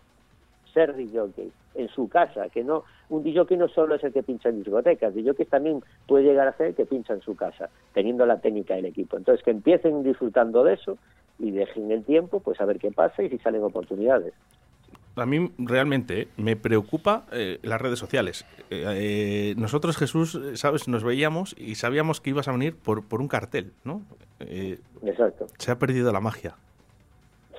ser 0.74 0.96
DJ 0.96 1.52
en 1.74 1.90
su 1.90 2.08
casa, 2.08 2.50
que 2.50 2.64
no 2.64 2.84
un 3.10 3.24
DJ 3.24 3.58
no 3.58 3.68
solo 3.68 3.96
es 3.96 4.04
el 4.04 4.14
que 4.14 4.24
pincha 4.24 4.50
en 4.50 4.64
discotecas, 4.64 5.14
DJ 5.14 5.34
también 5.46 5.82
puede 6.08 6.26
llegar 6.26 6.48
a 6.48 6.58
ser 6.58 6.68
el 6.68 6.76
que 6.76 6.86
pincha 6.86 7.14
en 7.14 7.22
su 7.22 7.36
casa, 7.36 7.70
teniendo 7.94 8.26
la 8.26 8.40
técnica 8.40 8.76
del 8.76 8.86
equipo. 8.86 9.18
Entonces 9.18 9.44
que 9.44 9.52
empiecen 9.52 10.04
disfrutando 10.04 10.64
de 10.64 10.74
eso 10.74 10.98
y 11.40 11.52
dejen 11.52 11.92
el 11.92 12.04
tiempo, 12.04 12.40
pues 12.40 12.60
a 12.62 12.66
ver 12.66 12.80
qué 12.80 12.92
pasa 12.92 13.24
y 13.24 13.30
si 13.30 13.38
salen 13.40 13.64
oportunidades. 13.64 14.34
A 15.16 15.26
mí 15.26 15.50
realmente 15.58 16.28
me 16.36 16.58
preocupa 16.58 17.26
eh, 17.32 17.60
las 17.64 17.80
redes 17.80 18.00
sociales. 18.00 18.46
Eh, 18.70 18.84
eh, 18.88 19.56
nosotros, 19.58 19.96
Jesús, 19.96 20.38
sabes, 20.56 20.90
nos 20.90 21.06
veíamos 21.06 21.56
y 21.58 21.76
sabíamos 21.76 22.20
que 22.20 22.32
ibas 22.32 22.50
a 22.50 22.52
venir 22.52 22.76
por, 22.76 23.08
por 23.08 23.22
un 23.22 23.30
cartel, 23.30 23.72
¿no? 23.86 24.02
Exacto. 24.40 25.48
Se 25.58 25.72
ha 25.72 25.80
perdido 25.80 26.12
la 26.12 26.20
magia. 26.20 26.56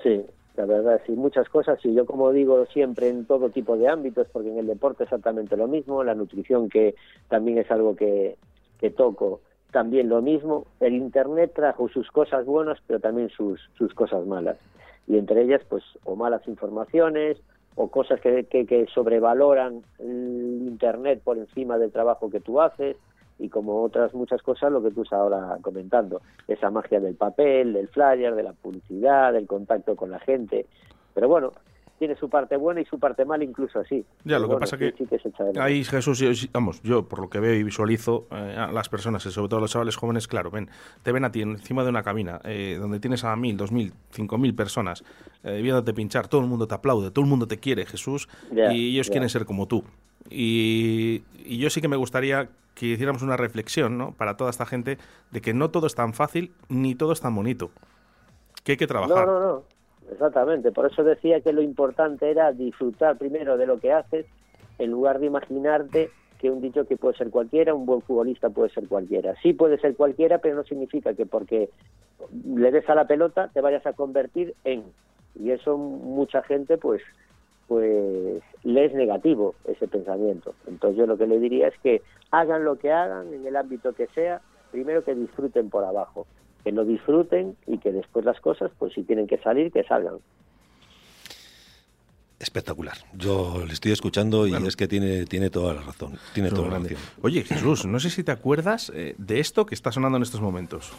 Sí, 0.03 0.23
la 0.57 0.65
verdad, 0.65 1.01
sí, 1.07 1.13
muchas 1.13 1.49
cosas, 1.49 1.79
y 1.85 1.95
yo 1.95 2.07
como 2.07 2.33
digo 2.33 2.65
siempre 2.67 3.09
en 3.09 3.27
todo 3.27 3.51
tipo 3.51 3.77
de 3.77 3.89
ámbitos, 3.89 4.27
porque 4.33 4.51
en 4.51 4.59
el 4.59 4.67
deporte 4.67 5.05
exactamente 5.05 5.57
lo 5.57 5.69
mismo, 5.69 6.03
la 6.03 6.15
nutrición 6.15 6.69
que 6.69 6.95
también 7.29 7.59
es 7.59 7.71
algo 7.71 7.95
que, 7.95 8.37
que 8.81 8.91
toco, 8.91 9.41
también 9.71 10.09
lo 10.09 10.23
mismo, 10.23 10.67
el 10.81 10.95
Internet 10.95 11.53
trajo 11.55 11.89
sus 11.89 12.11
cosas 12.11 12.47
buenas, 12.47 12.79
pero 12.87 13.01
también 13.01 13.29
sus, 13.31 13.61
sus 13.77 13.93
cosas 13.95 14.27
malas, 14.27 14.57
y 15.07 15.19
entre 15.19 15.43
ellas, 15.43 15.63
pues, 15.69 15.85
o 16.05 16.17
malas 16.17 16.47
informaciones, 16.49 17.39
o 17.75 17.89
cosas 17.89 18.21
que, 18.21 18.45
que, 18.45 18.65
que 18.67 18.87
sobrevaloran 18.87 19.83
el 19.99 20.63
Internet 20.67 21.21
por 21.23 21.37
encima 21.37 21.77
del 21.77 21.93
trabajo 21.93 22.31
que 22.31 22.41
tú 22.41 22.61
haces, 22.61 22.97
y 23.39 23.49
como 23.49 23.83
otras 23.83 24.15
muchas 24.15 24.43
cosas 24.43 24.73
lo 24.73 24.83
que 24.83 24.91
tú 24.91 25.03
estás 25.03 25.19
ahora 25.19 25.59
comentando, 25.61 26.23
esa 26.49 26.71
magia 26.71 27.01
del 27.01 27.15
papel, 27.15 27.73
del 27.73 27.89
flyer, 27.89 28.35
de 28.35 28.43
la 28.43 28.53
publicidad, 28.53 29.33
del 29.33 29.47
contacto 29.47 29.97
con 29.97 30.11
la 30.11 30.21
gente. 30.21 30.67
Pero 31.15 31.29
bueno, 31.29 31.53
tiene 31.99 32.17
su 32.17 32.29
parte 32.29 32.57
buena 32.57 32.81
y 32.81 32.85
su 32.85 32.99
parte 32.99 33.25
mala 33.25 33.45
incluso 33.45 33.79
así. 33.79 34.05
Ya, 34.25 34.39
lo 34.39 34.49
que 34.49 34.57
pasa 34.57 34.77
que, 34.77 34.93
que 34.93 35.61
ahí 35.61 35.85
Jesús, 35.85 36.49
vamos, 36.53 36.83
yo 36.83 37.09
por 37.09 37.21
lo 37.21 37.31
que 37.31 37.41
veo 37.41 37.55
y 37.55 37.63
visualizo 37.63 38.27
eh, 38.31 38.57
a 38.59 38.73
las 38.73 38.89
personas, 38.89 39.25
y 39.27 39.31
sobre 39.31 39.49
todo 39.49 39.61
los 39.61 39.71
chavales 39.71 39.97
jóvenes, 39.97 40.29
claro, 40.29 40.51
ven, 40.51 40.69
te 41.03 41.13
ven 41.13 41.25
a 41.25 41.33
ti 41.33 41.43
encima 41.43 41.83
de 41.85 41.91
una 41.91 42.03
cabina 42.03 42.41
eh, 42.45 42.77
donde 42.79 43.01
tienes 43.01 43.25
a 43.25 43.35
mil, 43.37 43.57
dos 43.57 43.73
mil, 43.73 43.93
cinco 44.11 44.39
mil 44.39 44.55
personas 44.55 45.05
eh, 45.43 45.61
viéndote 45.63 45.95
pinchar, 45.95 46.29
todo 46.29 46.41
el 46.41 46.47
mundo 46.47 46.67
te 46.67 46.75
aplaude, 46.75 47.11
todo 47.11 47.25
el 47.25 47.31
mundo 47.31 47.47
te 47.47 47.59
quiere, 47.59 47.87
Jesús, 47.87 48.29
y 48.53 48.93
ellos 48.93 49.11
quieren 49.11 49.29
ser 49.29 49.45
como 49.47 49.67
tú. 49.67 49.85
Y, 50.29 51.23
y, 51.45 51.59
yo 51.59 51.71
sí 51.71 51.81
que 51.81 51.87
me 51.87 51.97
gustaría 51.97 52.49
que 52.75 52.87
hiciéramos 52.87 53.23
una 53.23 53.37
reflexión, 53.37 53.97
¿no? 53.97 54.13
Para 54.13 54.37
toda 54.37 54.51
esta 54.51 54.67
gente 54.67 54.99
de 55.31 55.41
que 55.41 55.55
no 55.55 55.71
todo 55.71 55.87
es 55.87 55.95
tan 55.95 56.15
fácil 56.15 56.53
ni 56.69 56.95
todo 56.95 57.13
es 57.13 57.21
tan 57.21 57.35
bonito. 57.35 57.71
Que 58.65 58.73
hay 58.73 58.77
que 58.77 58.89
trabajar. 58.89 59.27
No, 59.27 59.41
no, 59.41 59.41
no. 59.41 59.76
Exactamente. 60.11 60.73
Por 60.73 60.87
eso 60.87 61.05
decía 61.05 61.41
que 61.41 61.53
lo 61.53 61.63
importante 61.63 62.31
era 62.31 62.53
disfrutar 62.53 63.19
primero 63.19 63.57
de 63.57 63.67
lo 63.67 63.79
que 63.79 63.93
haces 63.93 64.27
en 64.79 64.91
lugar 64.91 65.19
de 65.19 65.27
imaginarte 65.27 66.11
que 66.39 66.51
un 66.51 66.61
dicho 66.61 66.87
que 66.87 66.97
puede 66.97 67.17
ser 67.17 67.31
cualquiera, 67.31 67.75
un 67.75 67.87
buen 67.87 68.03
futbolista 68.03 68.51
puede 68.51 68.71
ser 68.71 68.89
cualquiera. 68.89 69.35
Sí 69.43 69.53
puede 69.53 69.79
ser 69.79 69.97
cualquiera, 69.97 70.39
pero 70.39 70.55
no 70.55 70.65
significa 70.65 71.15
que 71.15 71.27
porque 71.27 71.71
le 72.45 72.71
des 72.71 72.89
a 72.89 72.95
la 72.95 73.07
pelota 73.07 73.51
te 73.53 73.61
vayas 73.61 73.87
a 73.87 73.95
convertir 73.95 74.55
en. 74.65 74.85
Y 75.35 75.51
eso 75.51 75.77
mucha 75.77 76.43
gente 76.43 76.79
pues 76.79 77.03
pues 77.69 78.43
le 78.63 78.85
es 78.85 78.95
negativo 78.95 79.55
ese 79.65 79.89
pensamiento. 79.89 80.55
Entonces 80.67 80.99
yo 80.99 81.07
lo 81.07 81.17
que 81.17 81.27
le 81.27 81.41
diría 81.41 81.69
es 81.69 81.75
que 81.83 82.03
hagan 82.31 82.65
lo 82.65 82.77
que 82.77 82.93
hagan 82.93 83.33
en 83.33 83.47
el 83.47 83.57
ámbito 83.57 83.93
que 83.93 84.07
sea, 84.09 84.41
primero 84.71 85.03
que 85.03 85.15
disfruten 85.15 85.69
por 85.69 85.85
abajo, 85.85 86.27
que 86.67 86.73
lo 86.73 86.85
disfruten 86.85 87.57
y 87.69 87.79
que 87.79 87.93
después 87.93 88.25
las 88.25 88.41
cosas, 88.41 88.73
pues 88.77 88.93
si 88.93 89.05
tienen 89.05 89.29
que 89.29 89.39
salir, 89.39 89.71
que 89.71 89.85
salgan. 89.85 90.17
Espectacular. 92.41 92.97
Yo 93.13 93.63
le 93.65 93.73
estoy 93.73 93.93
escuchando 93.93 94.49
y 94.49 94.55
es 94.55 94.75
que 94.75 94.89
tiene, 94.89 95.27
tiene 95.27 95.49
toda 95.49 95.75
la 95.75 95.83
razón. 95.83 96.19
Tiene 96.35 96.51
toda 96.51 96.69
la 96.69 96.79
razón. 96.81 96.97
Oye, 97.23 97.45
Jesús, 97.45 97.87
no 97.87 98.01
sé 98.01 98.11
si 98.11 98.25
te 98.25 98.33
acuerdas 98.33 98.91
eh, 98.97 99.15
de 99.17 99.39
esto 99.39 99.65
que 99.65 99.77
está 99.77 99.93
sonando 99.93 100.17
en 100.17 100.25
estos 100.25 100.41
momentos. 100.41 100.91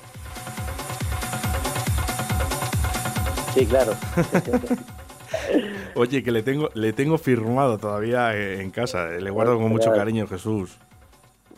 Sí, 3.53 3.65
claro. 3.65 3.91
Oye, 5.95 6.23
que 6.23 6.31
le 6.31 6.43
tengo, 6.43 6.69
le 6.75 6.93
tengo 6.93 7.17
firmado 7.17 7.77
todavía 7.77 8.33
eh, 8.37 8.61
en 8.61 8.71
casa. 8.71 9.09
Le 9.09 9.29
guardo 9.31 9.57
con 9.57 9.67
mucho 9.67 9.91
cariño, 9.91 10.27
Jesús. 10.27 10.77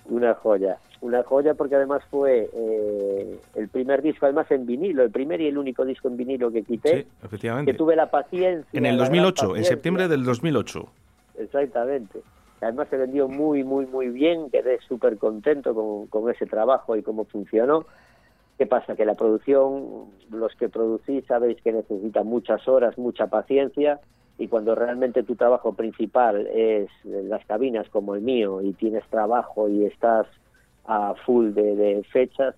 Una 0.05 0.33
joya. 0.33 0.79
Una 1.01 1.23
joya 1.23 1.53
porque 1.53 1.75
además 1.75 2.03
fue 2.09 2.49
eh, 2.53 3.39
el 3.55 3.69
primer 3.69 4.01
disco, 4.01 4.25
además 4.25 4.51
en 4.51 4.65
vinilo, 4.65 5.03
el 5.03 5.11
primer 5.11 5.39
y 5.39 5.47
el 5.47 5.57
único 5.57 5.85
disco 5.85 6.09
en 6.09 6.17
vinilo 6.17 6.51
que 6.51 6.63
quité. 6.63 7.03
Sí, 7.03 7.07
efectivamente. 7.23 7.71
Que 7.71 7.77
tuve 7.77 7.95
la 7.95 8.11
paciencia. 8.11 8.67
En 8.77 8.85
el 8.85 8.97
2008, 8.97 9.55
en 9.55 9.63
septiembre 9.63 10.07
del 10.09 10.25
2008. 10.25 10.85
Exactamente. 11.39 12.19
Además 12.59 12.89
se 12.89 12.97
vendió 12.97 13.29
muy, 13.29 13.63
muy, 13.63 13.85
muy 13.85 14.09
bien. 14.09 14.49
Quedé 14.49 14.79
súper 14.81 15.17
contento 15.17 15.73
con, 15.73 16.07
con 16.07 16.29
ese 16.29 16.45
trabajo 16.45 16.97
y 16.97 17.01
cómo 17.01 17.23
funcionó. 17.23 17.85
¿Qué 18.57 18.65
pasa? 18.65 18.97
Que 18.97 19.05
la 19.05 19.15
producción, 19.15 20.07
los 20.31 20.53
que 20.55 20.67
producís 20.67 21.25
sabéis 21.27 21.61
que 21.61 21.71
necesita 21.71 22.23
muchas 22.23 22.67
horas, 22.67 22.97
mucha 22.97 23.27
paciencia 23.27 24.01
y 24.39 24.47
cuando 24.47 24.73
realmente 24.73 25.23
tu 25.23 25.35
trabajo 25.35 25.73
principal 25.73 26.47
es 26.47 26.89
las 27.03 27.45
cabinas 27.45 27.87
como 27.89 28.15
el 28.15 28.21
mío 28.21 28.61
y 28.61 28.71
tienes 28.73 29.05
trabajo 29.09 29.67
y 29.67 29.85
estás 29.85 30.27
a 30.89 31.13
full 31.23 31.53
de, 31.53 32.03
fechas, 32.11 32.55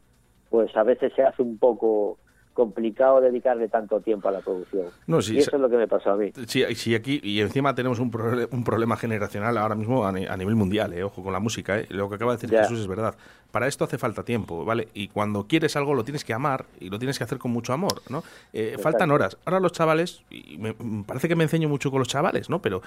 pues 0.50 0.76
a 0.78 0.84
veces 0.84 1.12
se 1.14 1.22
hace 1.22 1.42
un 1.42 1.58
poco 1.58 2.18
complicado 2.54 3.22
dedicarle 3.22 3.68
tanto 3.68 4.02
tiempo 4.02 4.28
a 4.28 4.32
la 4.32 4.40
producción. 4.40 4.88
y 5.08 5.38
eso 5.38 5.56
es 5.56 5.62
lo 5.62 5.70
que 5.70 5.78
me 5.78 5.88
pasó 5.88 6.12
a 6.12 6.16
mí. 6.18 6.32
Sí, 6.48 6.64
sí 6.76 6.96
aquí, 6.96 7.20
y 7.24 7.40
encima 7.40 7.74
tenemos 7.76 8.00
un, 8.00 8.12
un 8.52 8.64
problema 8.64 8.98
generacional 8.98 9.58
ahora 9.58 9.76
mismo 9.76 10.06
a, 10.06 10.12
nivel 10.12 10.56
mundial, 10.56 10.94
eh, 10.94 11.04
ojo 11.04 11.24
con 11.24 11.34
la 11.34 11.40
música, 11.40 11.80
eh. 11.80 11.88
lo 11.90 12.10
que 12.10 12.16
acaba 12.16 12.36
de 12.36 12.38
decir 12.38 12.58
Jesús 12.58 12.80
es 12.80 12.88
verdad. 12.88 13.16
Para 13.52 13.68
esto 13.68 13.84
hace 13.84 13.98
falta 13.98 14.24
tiempo, 14.24 14.64
¿vale? 14.64 14.88
Y 14.94 15.10
cuando 15.10 15.46
quieres 15.46 15.76
algo 15.76 15.94
lo 15.94 16.06
tienes 16.06 16.24
que 16.24 16.34
amar 16.34 16.66
y 16.80 16.90
lo 16.90 17.00
tienes 17.00 17.18
que 17.18 17.26
hacer 17.26 17.38
con 17.38 17.52
mucho 17.52 17.74
amor, 17.74 18.02
¿no? 18.10 18.24
Eh, 18.54 18.78
faltan 18.82 19.12
horas. 19.12 19.38
Ahora 19.46 19.60
los 19.60 19.74
chavales, 19.74 20.24
y 20.30 20.58
me, 20.58 20.74
parece 21.06 21.28
que 21.28 21.36
me 21.36 21.44
enseño 21.44 21.68
mucho 21.68 21.92
con 21.92 22.00
los 22.00 22.08
chavales, 22.08 22.50
¿no? 22.50 22.62
Pero 22.62 22.82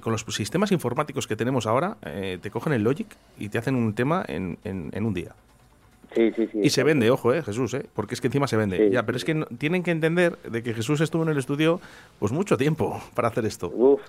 con 0.00 0.12
los 0.12 0.22
sistemas 0.22 0.72
informáticos 0.72 1.26
que 1.26 1.36
tenemos 1.36 1.66
ahora, 1.66 1.96
te 2.02 2.50
cogen 2.50 2.72
el 2.72 2.82
Logic 2.82 3.08
y 3.38 3.50
te 3.50 3.58
hacen 3.58 3.74
un 3.74 3.94
tema 3.94 4.24
en, 4.26 4.58
en 4.64 5.04
un 5.04 5.12
día. 5.12 5.34
Sí, 6.14 6.32
sí, 6.32 6.48
sí. 6.50 6.60
Y 6.62 6.70
se 6.70 6.82
vende, 6.82 7.10
ojo, 7.10 7.32
eh, 7.32 7.42
Jesús, 7.42 7.72
eh, 7.74 7.86
porque 7.94 8.14
es 8.14 8.20
que 8.20 8.26
encima 8.26 8.46
se 8.46 8.56
vende. 8.56 8.90
ya, 8.90 9.04
pero 9.04 9.16
es 9.16 9.24
que 9.24 9.44
tienen 9.58 9.82
que 9.82 9.90
entender 9.90 10.38
de 10.38 10.62
que 10.62 10.74
Jesús 10.74 11.00
estuvo 11.00 11.22
en 11.22 11.28
el 11.28 11.38
estudio 11.38 11.80
pues 12.18 12.32
mucho 12.32 12.56
tiempo 12.56 13.00
para 13.14 13.28
hacer 13.28 13.46
esto. 13.46 13.68
Uf, 13.68 14.00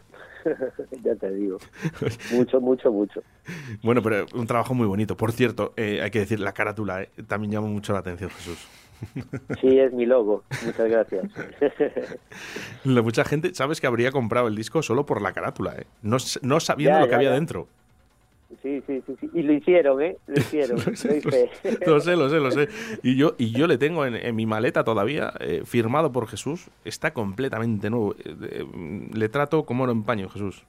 ya 1.03 1.15
te 1.15 1.31
digo. 1.31 1.57
mucho, 2.33 2.59
mucho, 2.59 2.91
mucho. 2.91 3.21
Bueno, 3.83 4.01
pero 4.01 4.25
un 4.33 4.47
trabajo 4.47 4.73
muy 4.73 4.87
bonito. 4.87 5.15
Por 5.15 5.31
cierto, 5.31 5.73
eh, 5.77 6.01
hay 6.01 6.11
que 6.11 6.19
decir, 6.19 6.39
la 6.39 6.53
carátula 6.53 7.03
eh, 7.03 7.09
también 7.27 7.51
llama 7.51 7.67
mucho 7.67 7.93
la 7.93 7.99
atención, 7.99 8.29
Jesús. 8.29 8.67
Sí, 9.59 9.79
es 9.79 9.91
mi 9.93 10.05
logo. 10.05 10.43
Muchas 10.63 10.89
gracias. 10.89 11.25
La 12.83 13.01
mucha 13.01 13.23
gente, 13.23 13.53
sabes 13.55 13.81
que 13.81 13.87
habría 13.87 14.11
comprado 14.11 14.47
el 14.47 14.55
disco 14.55 14.83
solo 14.83 15.07
por 15.07 15.23
la 15.23 15.33
carátula, 15.33 15.73
¿eh? 15.75 15.85
no, 16.03 16.17
no 16.43 16.59
sabiendo 16.59 16.99
lo 16.99 17.07
que 17.07 17.15
había 17.15 17.31
dentro. 17.31 17.67
Sí, 18.61 18.83
sí, 18.85 19.01
sí, 19.05 19.29
Y 19.33 19.43
lo 19.43 19.53
hicieron, 19.53 20.01
¿eh? 20.01 20.17
Lo 20.27 20.35
hicieron. 20.39 20.77
lo, 20.77 21.99
sé, 21.99 22.15
lo 22.15 22.29
sé, 22.29 22.39
lo 22.39 22.51
sé. 22.51 22.67
Y 23.03 23.15
yo, 23.15 23.35
y 23.37 23.51
yo 23.51 23.67
le 23.67 23.77
tengo 23.77 24.05
en, 24.05 24.35
mi 24.35 24.45
maleta 24.45 24.83
todavía, 24.83 25.33
eh, 25.39 25.61
firmado 25.65 26.11
por 26.11 26.27
Jesús. 26.27 26.69
Está 26.85 27.13
completamente 27.13 27.89
nuevo. 27.89 28.15
Eh, 28.23 28.65
le 29.13 29.29
trato 29.29 29.63
como 29.63 29.85
lo 29.85 29.91
empaño, 29.91 30.29
Jesús. 30.29 30.63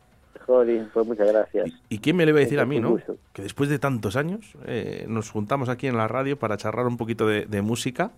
Joder, 0.47 0.89
pues 0.93 1.07
muchas 1.07 1.29
gracias. 1.29 1.71
¿Y, 1.89 1.99
quién 1.99 2.17
me 2.17 2.27
le 2.27 2.33
va 2.33 2.39
a 2.39 2.43
decir 2.43 2.61
a 2.61 2.67
mí, 2.67 2.81
no? 2.81 2.97
Que 3.33 3.43
después 3.43 3.69
de 3.69 3.79
tantos 3.79 4.17
años 4.17 4.57
eh, 4.67 5.05
nos 5.09 5.31
juntamos 5.31 5.69
aquí 5.69 5.87
en 5.87 5.97
la 5.97 6.09
radio 6.09 6.39
para 6.39 6.57
charlar 6.57 6.87
un 6.87 6.97
poquito 6.97 7.27
de, 7.27 7.47
de 7.47 7.63
música. 7.63 8.11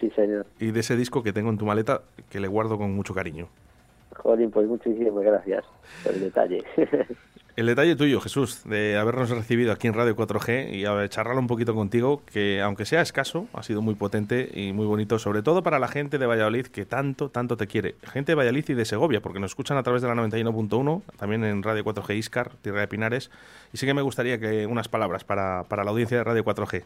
Sí, 0.00 0.10
señor. 0.10 0.46
Y 0.58 0.70
de 0.70 0.80
ese 0.80 0.96
disco 0.96 1.22
que 1.22 1.32
tengo 1.32 1.50
en 1.50 1.58
tu 1.58 1.64
maleta 1.64 2.02
que 2.30 2.40
le 2.40 2.48
guardo 2.48 2.78
con 2.78 2.92
mucho 2.94 3.14
cariño. 3.14 3.48
Joder, 4.16 4.50
pues 4.50 4.66
muchísimas 4.66 5.24
gracias 5.24 5.64
por 6.02 6.12
el 6.14 6.20
detalle. 6.20 6.64
El 7.58 7.66
detalle 7.66 7.96
tuyo, 7.96 8.20
Jesús, 8.20 8.62
de 8.68 8.96
habernos 8.96 9.30
recibido 9.30 9.72
aquí 9.72 9.88
en 9.88 9.94
Radio 9.94 10.14
4G 10.14 10.76
y 10.76 10.84
a 10.84 11.08
charlar 11.08 11.36
un 11.38 11.48
poquito 11.48 11.74
contigo, 11.74 12.22
que 12.32 12.62
aunque 12.62 12.84
sea 12.84 13.00
escaso, 13.00 13.48
ha 13.52 13.64
sido 13.64 13.82
muy 13.82 13.96
potente 13.96 14.48
y 14.54 14.72
muy 14.72 14.86
bonito, 14.86 15.18
sobre 15.18 15.42
todo 15.42 15.64
para 15.64 15.80
la 15.80 15.88
gente 15.88 16.18
de 16.18 16.26
Valladolid 16.26 16.68
que 16.68 16.86
tanto, 16.86 17.30
tanto 17.30 17.56
te 17.56 17.66
quiere. 17.66 17.96
Gente 18.04 18.30
de 18.30 18.36
Valladolid 18.36 18.64
y 18.68 18.74
de 18.74 18.84
Segovia, 18.84 19.20
porque 19.20 19.40
nos 19.40 19.50
escuchan 19.50 19.76
a 19.76 19.82
través 19.82 20.02
de 20.02 20.06
la 20.06 20.14
91.1, 20.14 21.02
también 21.16 21.42
en 21.42 21.64
Radio 21.64 21.82
4G 21.84 22.14
Iscar, 22.14 22.52
Tierra 22.62 22.78
de 22.78 22.86
Pinares. 22.86 23.28
Y 23.72 23.78
sí 23.78 23.86
que 23.86 23.92
me 23.92 24.02
gustaría 24.02 24.38
que 24.38 24.64
unas 24.64 24.86
palabras 24.86 25.24
para, 25.24 25.64
para 25.64 25.82
la 25.82 25.90
audiencia 25.90 26.18
de 26.18 26.22
Radio 26.22 26.44
4G. 26.44 26.84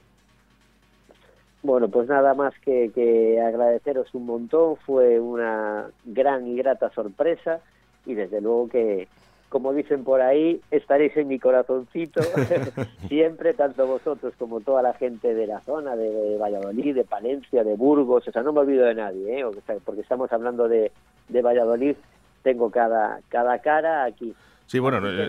Bueno, 1.64 1.88
pues 1.90 2.08
nada 2.08 2.32
más 2.32 2.54
que, 2.64 2.90
que 2.94 3.38
agradeceros 3.42 4.08
un 4.14 4.24
montón, 4.24 4.76
fue 4.78 5.20
una 5.20 5.88
gran 6.06 6.46
y 6.46 6.56
grata 6.56 6.88
sorpresa 6.94 7.60
y 8.06 8.14
desde 8.14 8.40
luego 8.40 8.70
que 8.70 9.06
como 9.52 9.74
dicen 9.74 10.02
por 10.02 10.22
ahí, 10.22 10.62
estaréis 10.70 11.14
en 11.14 11.28
mi 11.28 11.38
corazoncito 11.38 12.22
siempre, 13.08 13.52
tanto 13.52 13.86
vosotros 13.86 14.32
como 14.38 14.62
toda 14.62 14.80
la 14.80 14.94
gente 14.94 15.34
de 15.34 15.46
la 15.46 15.60
zona, 15.60 15.94
de, 15.94 16.38
Valladolid, 16.38 16.94
de 16.94 17.04
Palencia, 17.04 17.62
de 17.62 17.76
Burgos, 17.76 18.26
o 18.26 18.32
sea, 18.32 18.42
no 18.42 18.54
me 18.54 18.60
olvido 18.60 18.86
de 18.86 18.94
nadie, 18.94 19.40
¿eh? 19.40 19.44
porque 19.84 20.00
estamos 20.00 20.32
hablando 20.32 20.68
de, 20.68 20.90
de 21.28 21.42
Valladolid, 21.42 21.96
tengo 22.42 22.70
cada, 22.70 23.20
cada 23.28 23.58
cara 23.58 24.04
aquí. 24.04 24.34
Sí, 24.72 24.78
bueno, 24.78 25.06
eh, 25.06 25.28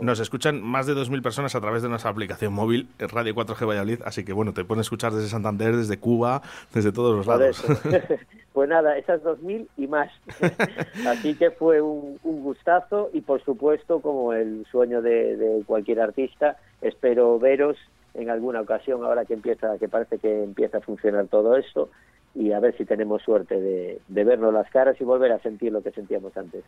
nos 0.00 0.20
escuchan 0.20 0.62
más 0.62 0.86
de 0.86 0.92
2.000 0.92 1.22
personas 1.24 1.56
a 1.56 1.60
través 1.60 1.82
de 1.82 1.88
nuestra 1.88 2.08
aplicación 2.08 2.52
móvil 2.52 2.86
Radio 3.00 3.34
4G 3.34 3.66
Valladolid, 3.66 4.00
así 4.04 4.24
que 4.24 4.32
bueno, 4.32 4.54
te 4.54 4.64
pueden 4.64 4.82
escuchar 4.82 5.10
desde 5.10 5.26
Santander, 5.26 5.74
desde 5.74 5.98
Cuba, 5.98 6.40
desde 6.72 6.92
todos 6.92 7.16
los 7.16 7.26
lados. 7.26 7.64
pues 8.52 8.68
nada, 8.68 8.96
esas 8.96 9.24
2.000 9.24 9.66
y 9.76 9.88
más. 9.88 10.12
así 11.08 11.34
que 11.34 11.50
fue 11.50 11.80
un, 11.80 12.20
gustazo 12.22 13.10
y 13.12 13.22
por 13.22 13.42
supuesto, 13.42 14.00
como 14.00 14.34
el 14.34 14.64
sueño 14.70 15.02
de, 15.02 15.64
cualquier 15.66 16.00
artista, 16.00 16.56
espero 16.80 17.40
veros 17.40 17.76
en 18.14 18.30
alguna 18.30 18.60
ocasión 18.60 19.02
ahora 19.02 19.24
que 19.24 19.34
empieza, 19.34 19.78
que 19.78 19.88
parece 19.88 20.18
que 20.18 20.44
empieza 20.44 20.78
a 20.78 20.80
funcionar 20.80 21.26
todo 21.26 21.56
esto 21.56 21.90
y 22.34 22.52
a 22.52 22.60
ver 22.60 22.76
si 22.76 22.84
tenemos 22.84 23.22
suerte 23.22 23.60
de, 23.60 24.00
vernos 24.08 24.52
las 24.52 24.70
caras 24.70 25.00
y 25.00 25.04
volver 25.04 25.32
a 25.32 25.40
sentir 25.40 25.72
lo 25.72 25.82
que 25.82 25.90
sentíamos 25.90 26.36
antes. 26.36 26.64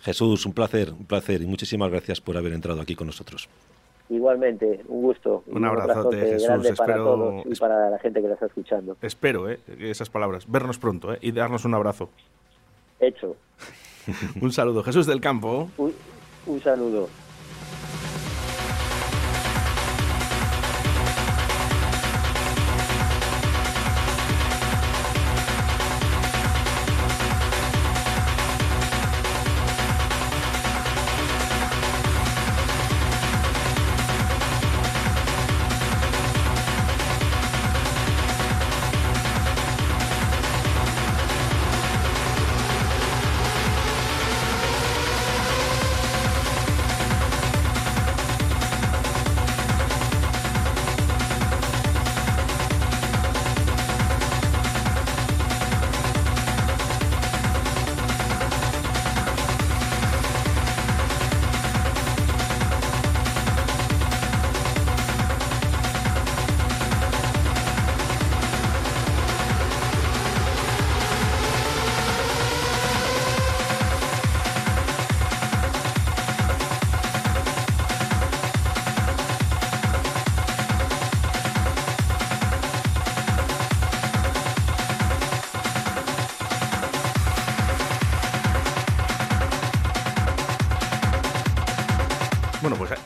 Jesús, 0.00 0.44
un 0.46 0.52
placer, 0.52 0.90
un 0.90 1.06
placer 1.06 1.42
y 1.42 1.46
muchísimas 1.46 1.90
gracias 1.90 2.20
por 2.20 2.36
haber 2.36 2.52
entrado 2.52 2.80
aquí 2.80 2.94
con 2.94 3.06
nosotros. 3.06 3.48
Igualmente, 4.10 4.82
un 4.88 5.02
gusto. 5.02 5.44
Un, 5.46 5.64
abrazote, 5.64 6.18
Jesús. 6.18 6.46
Grande 6.46 6.74
para 6.74 6.96
todos 6.96 7.46
y 7.46 7.54
para 7.54 7.90
la 7.90 7.98
gente 7.98 8.20
que 8.20 8.28
la 8.28 8.34
está 8.34 8.46
escuchando. 8.46 8.96
Espero 9.00 9.48
eh, 9.48 9.60
esas 9.78 10.10
palabras, 10.10 10.50
vernos 10.50 10.78
pronto 10.78 11.14
eh, 11.14 11.18
y 11.22 11.32
darnos 11.32 11.64
un 11.64 11.74
abrazo. 11.74 12.10
Hecho. 13.00 13.36
un 14.42 14.52
saludo, 14.52 14.82
Jesús 14.82 15.06
del 15.06 15.20
Campo. 15.20 15.70
un 15.78 16.60
saludo. 16.60 17.08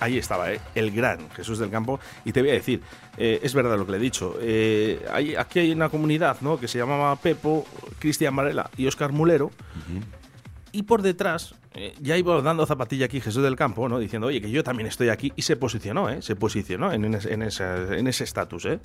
Ahí 0.09 0.18
estaba, 0.18 0.53
¿eh? 0.53 0.61
el 0.75 0.90
gran 0.90 1.31
Jesús 1.31 1.59
del 1.59 1.71
Campo. 1.71 2.01
Y 2.25 2.33
te 2.33 2.40
voy 2.40 2.51
a 2.51 2.55
decir, 2.55 2.83
eh, 3.16 3.40
es 3.42 3.55
verdad 3.55 3.79
lo 3.79 3.87
que 3.87 3.92
le 3.92 3.99
he 3.99 4.01
dicho. 4.01 4.37
Eh, 4.40 5.05
hay, 5.12 5.35
aquí 5.37 5.61
hay 5.61 5.73
una 5.73 5.88
comunidad 5.88 6.38
¿no? 6.40 6.59
que 6.59 6.68
se 6.68 6.79
llamaba 6.79 7.14
Pepo, 7.16 7.66
Cristian 7.99 8.35
Varela 8.35 8.71
y 8.77 8.87
Oscar 8.87 9.12
Mulero. 9.12 9.51
Y 10.73 10.83
por 10.83 11.03
detrás 11.03 11.55
ya 12.01 12.16
iba 12.16 12.40
dando 12.42 12.66
zapatilla 12.66 13.07
aquí 13.07 13.21
Jesús 13.21 13.42
del 13.42 13.57
Campo, 13.57 13.88
¿no? 13.88 13.99
diciendo, 13.99 14.29
oye, 14.29 14.40
que 14.40 14.51
yo 14.51 14.64
también 14.64 14.88
estoy 14.88 15.09
aquí. 15.09 15.33
Y 15.37 15.42
se 15.42 15.57
posicionó, 15.57 16.11
¿eh? 16.11 16.23
se 16.23 16.37
posicionó 16.37 16.92
en, 16.92 17.05
en, 17.05 17.42
ese 17.42 18.25
estatus. 18.25 18.66
¿eh? 18.66 18.81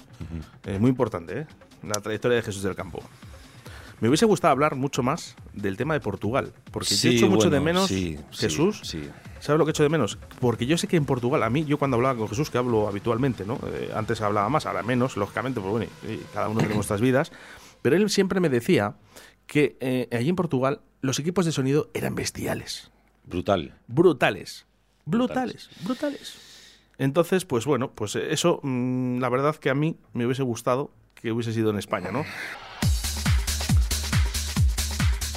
muy 0.80 0.90
importante, 0.90 1.40
¿eh? 1.42 1.48
la 1.84 1.94
trayectoria 2.02 2.38
de 2.38 2.44
Jesús 2.44 2.64
del 2.64 2.76
Campo. 2.76 3.02
Me 4.00 4.10
hubiese 4.10 4.26
gustado 4.26 4.52
hablar 4.52 4.76
mucho 4.76 5.02
más 5.02 5.36
del 5.54 5.78
tema 5.78 5.94
de 5.94 6.02
Portugal, 6.02 6.52
porque 6.72 6.94
yo 6.96 7.10
he 7.10 7.16
hecho 7.16 7.30
mucho 7.30 7.50
de 7.50 7.60
menos 7.60 7.90
Jesús. 8.32 8.82
Sí, 8.84 9.10
¿Sabes 9.44 9.60
lo 9.60 9.66
que 9.66 9.72
he 9.72 9.74
hecho 9.74 9.84
de 9.84 9.90
menos? 9.90 10.18
Porque 10.40 10.66
yo 10.66 10.78
sé 10.78 10.88
que 10.88 10.96
en 10.96 11.04
Portugal, 11.04 11.44
a 11.44 11.50
mí, 11.50 11.66
yo 11.66 11.78
cuando 11.78 11.96
hablaba 11.98 12.18
con 12.18 12.30
Jesús, 12.30 12.50
que 12.50 12.58
hablo 12.58 12.88
habitualmente, 12.88 13.44
¿no? 13.44 13.60
Eh, 13.68 13.92
antes 13.94 14.22
hablaba 14.22 14.48
más, 14.48 14.66
ahora 14.66 14.84
menos, 14.84 15.18
lógicamente, 15.18 15.60
pues 15.60 15.70
bueno, 15.70 15.88
cada 16.34 16.48
uno 16.48 16.62
tiene 16.62 16.76
nuestras 16.76 17.02
vidas, 17.02 17.34
pero 17.82 17.98
él 17.98 18.10
siempre 18.10 18.40
me 18.40 18.48
decía 18.48 18.96
que 19.46 19.76
eh, 19.82 20.08
allí 20.14 20.30
en 20.30 20.38
Portugal 20.38 20.80
los 21.02 21.20
equipos 21.20 21.44
de 21.46 21.52
sonido 21.52 21.90
eran 21.94 22.16
bestiales. 22.16 22.90
Brutal. 23.26 23.74
Brutales. 23.88 24.66
Brutales. 25.04 25.70
Brutales. 25.84 26.38
Entonces, 26.98 27.44
pues 27.44 27.66
bueno, 27.66 27.92
pues 27.92 28.16
eso, 28.16 28.62
mm, 28.64 29.20
la 29.20 29.28
verdad 29.28 29.58
que 29.58 29.70
a 29.70 29.76
mí 29.76 29.98
me 30.14 30.26
hubiese 30.26 30.44
gustado 30.44 30.90
que 31.16 31.34
hubiese 31.34 31.52
sido 31.52 31.70
en 31.70 31.80
España, 31.80 32.14
¿no? 32.14 32.24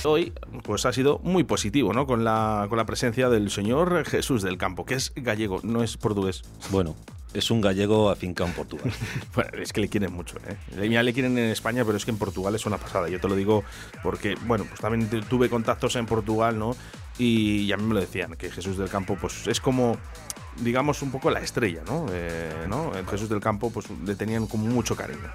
Hoy 0.07 0.33
pues 0.63 0.87
ha 0.87 0.93
sido 0.93 1.19
muy 1.19 1.45
positivo, 1.45 1.93
¿no? 1.93 2.07
Con 2.07 2.25
la, 2.25 2.67
con 2.69 2.79
la 2.79 2.87
presencia 2.87 3.29
del 3.29 3.51
señor 3.51 4.05
Jesús 4.05 4.43
del 4.43 4.57
Campo, 4.57 4.87
que 4.87 4.95
es 4.95 5.13
gallego, 5.17 5.61
no 5.63 5.83
es 5.83 5.97
portugués. 5.97 6.43
Bueno, 6.71 6.95
es 7.35 7.51
un 7.51 7.61
gallego 7.61 8.11
afincado 8.11 8.49
en 8.49 8.55
Portugal. 8.55 8.93
bueno, 9.35 9.51
es 9.61 9.73
que 9.73 9.81
le 9.81 9.89
quieren 9.89 10.13
mucho, 10.13 10.37
¿eh? 10.47 10.89
Ya 10.89 11.03
le 11.03 11.13
quieren 11.13 11.37
en 11.39 11.51
España, 11.51 11.85
pero 11.85 11.97
es 11.97 12.05
que 12.05 12.13
en 12.13 12.19
Portugal 12.19 12.55
es 12.55 12.67
una 12.67 12.79
pasada. 12.79 13.09
Yo 13.09 13.21
te 13.21 13.29
lo 13.29 13.35
digo 13.35 13.65
porque, 14.03 14.37
bueno, 14.47 14.65
pues 14.65 14.81
también 14.81 15.09
tuve 15.29 15.51
contactos 15.51 15.97
en 15.97 16.07
Portugal, 16.07 16.59
¿no? 16.59 16.77
Y, 17.19 17.73
a 17.73 17.77
mí 17.77 17.83
me 17.83 17.95
lo 17.95 18.01
decían, 18.01 18.37
que 18.37 18.51
Jesús 18.51 18.79
del 18.79 18.89
Campo, 18.89 19.17
pues 19.21 19.47
es 19.47 19.61
como 19.61 19.97
digamos, 20.61 21.03
un 21.03 21.11
poco 21.11 21.31
la 21.31 21.41
estrella, 21.41 21.83
¿no? 21.87 22.07
Eh, 22.11 22.65
¿no? 22.67 22.91
Jesús 23.11 23.29
del 23.29 23.41
Campo, 23.41 23.71
pues 23.71 23.87
le 23.91 24.15
tenían 24.15 24.47
como 24.47 24.67
mucho 24.67 24.97
cariño. 24.97 25.31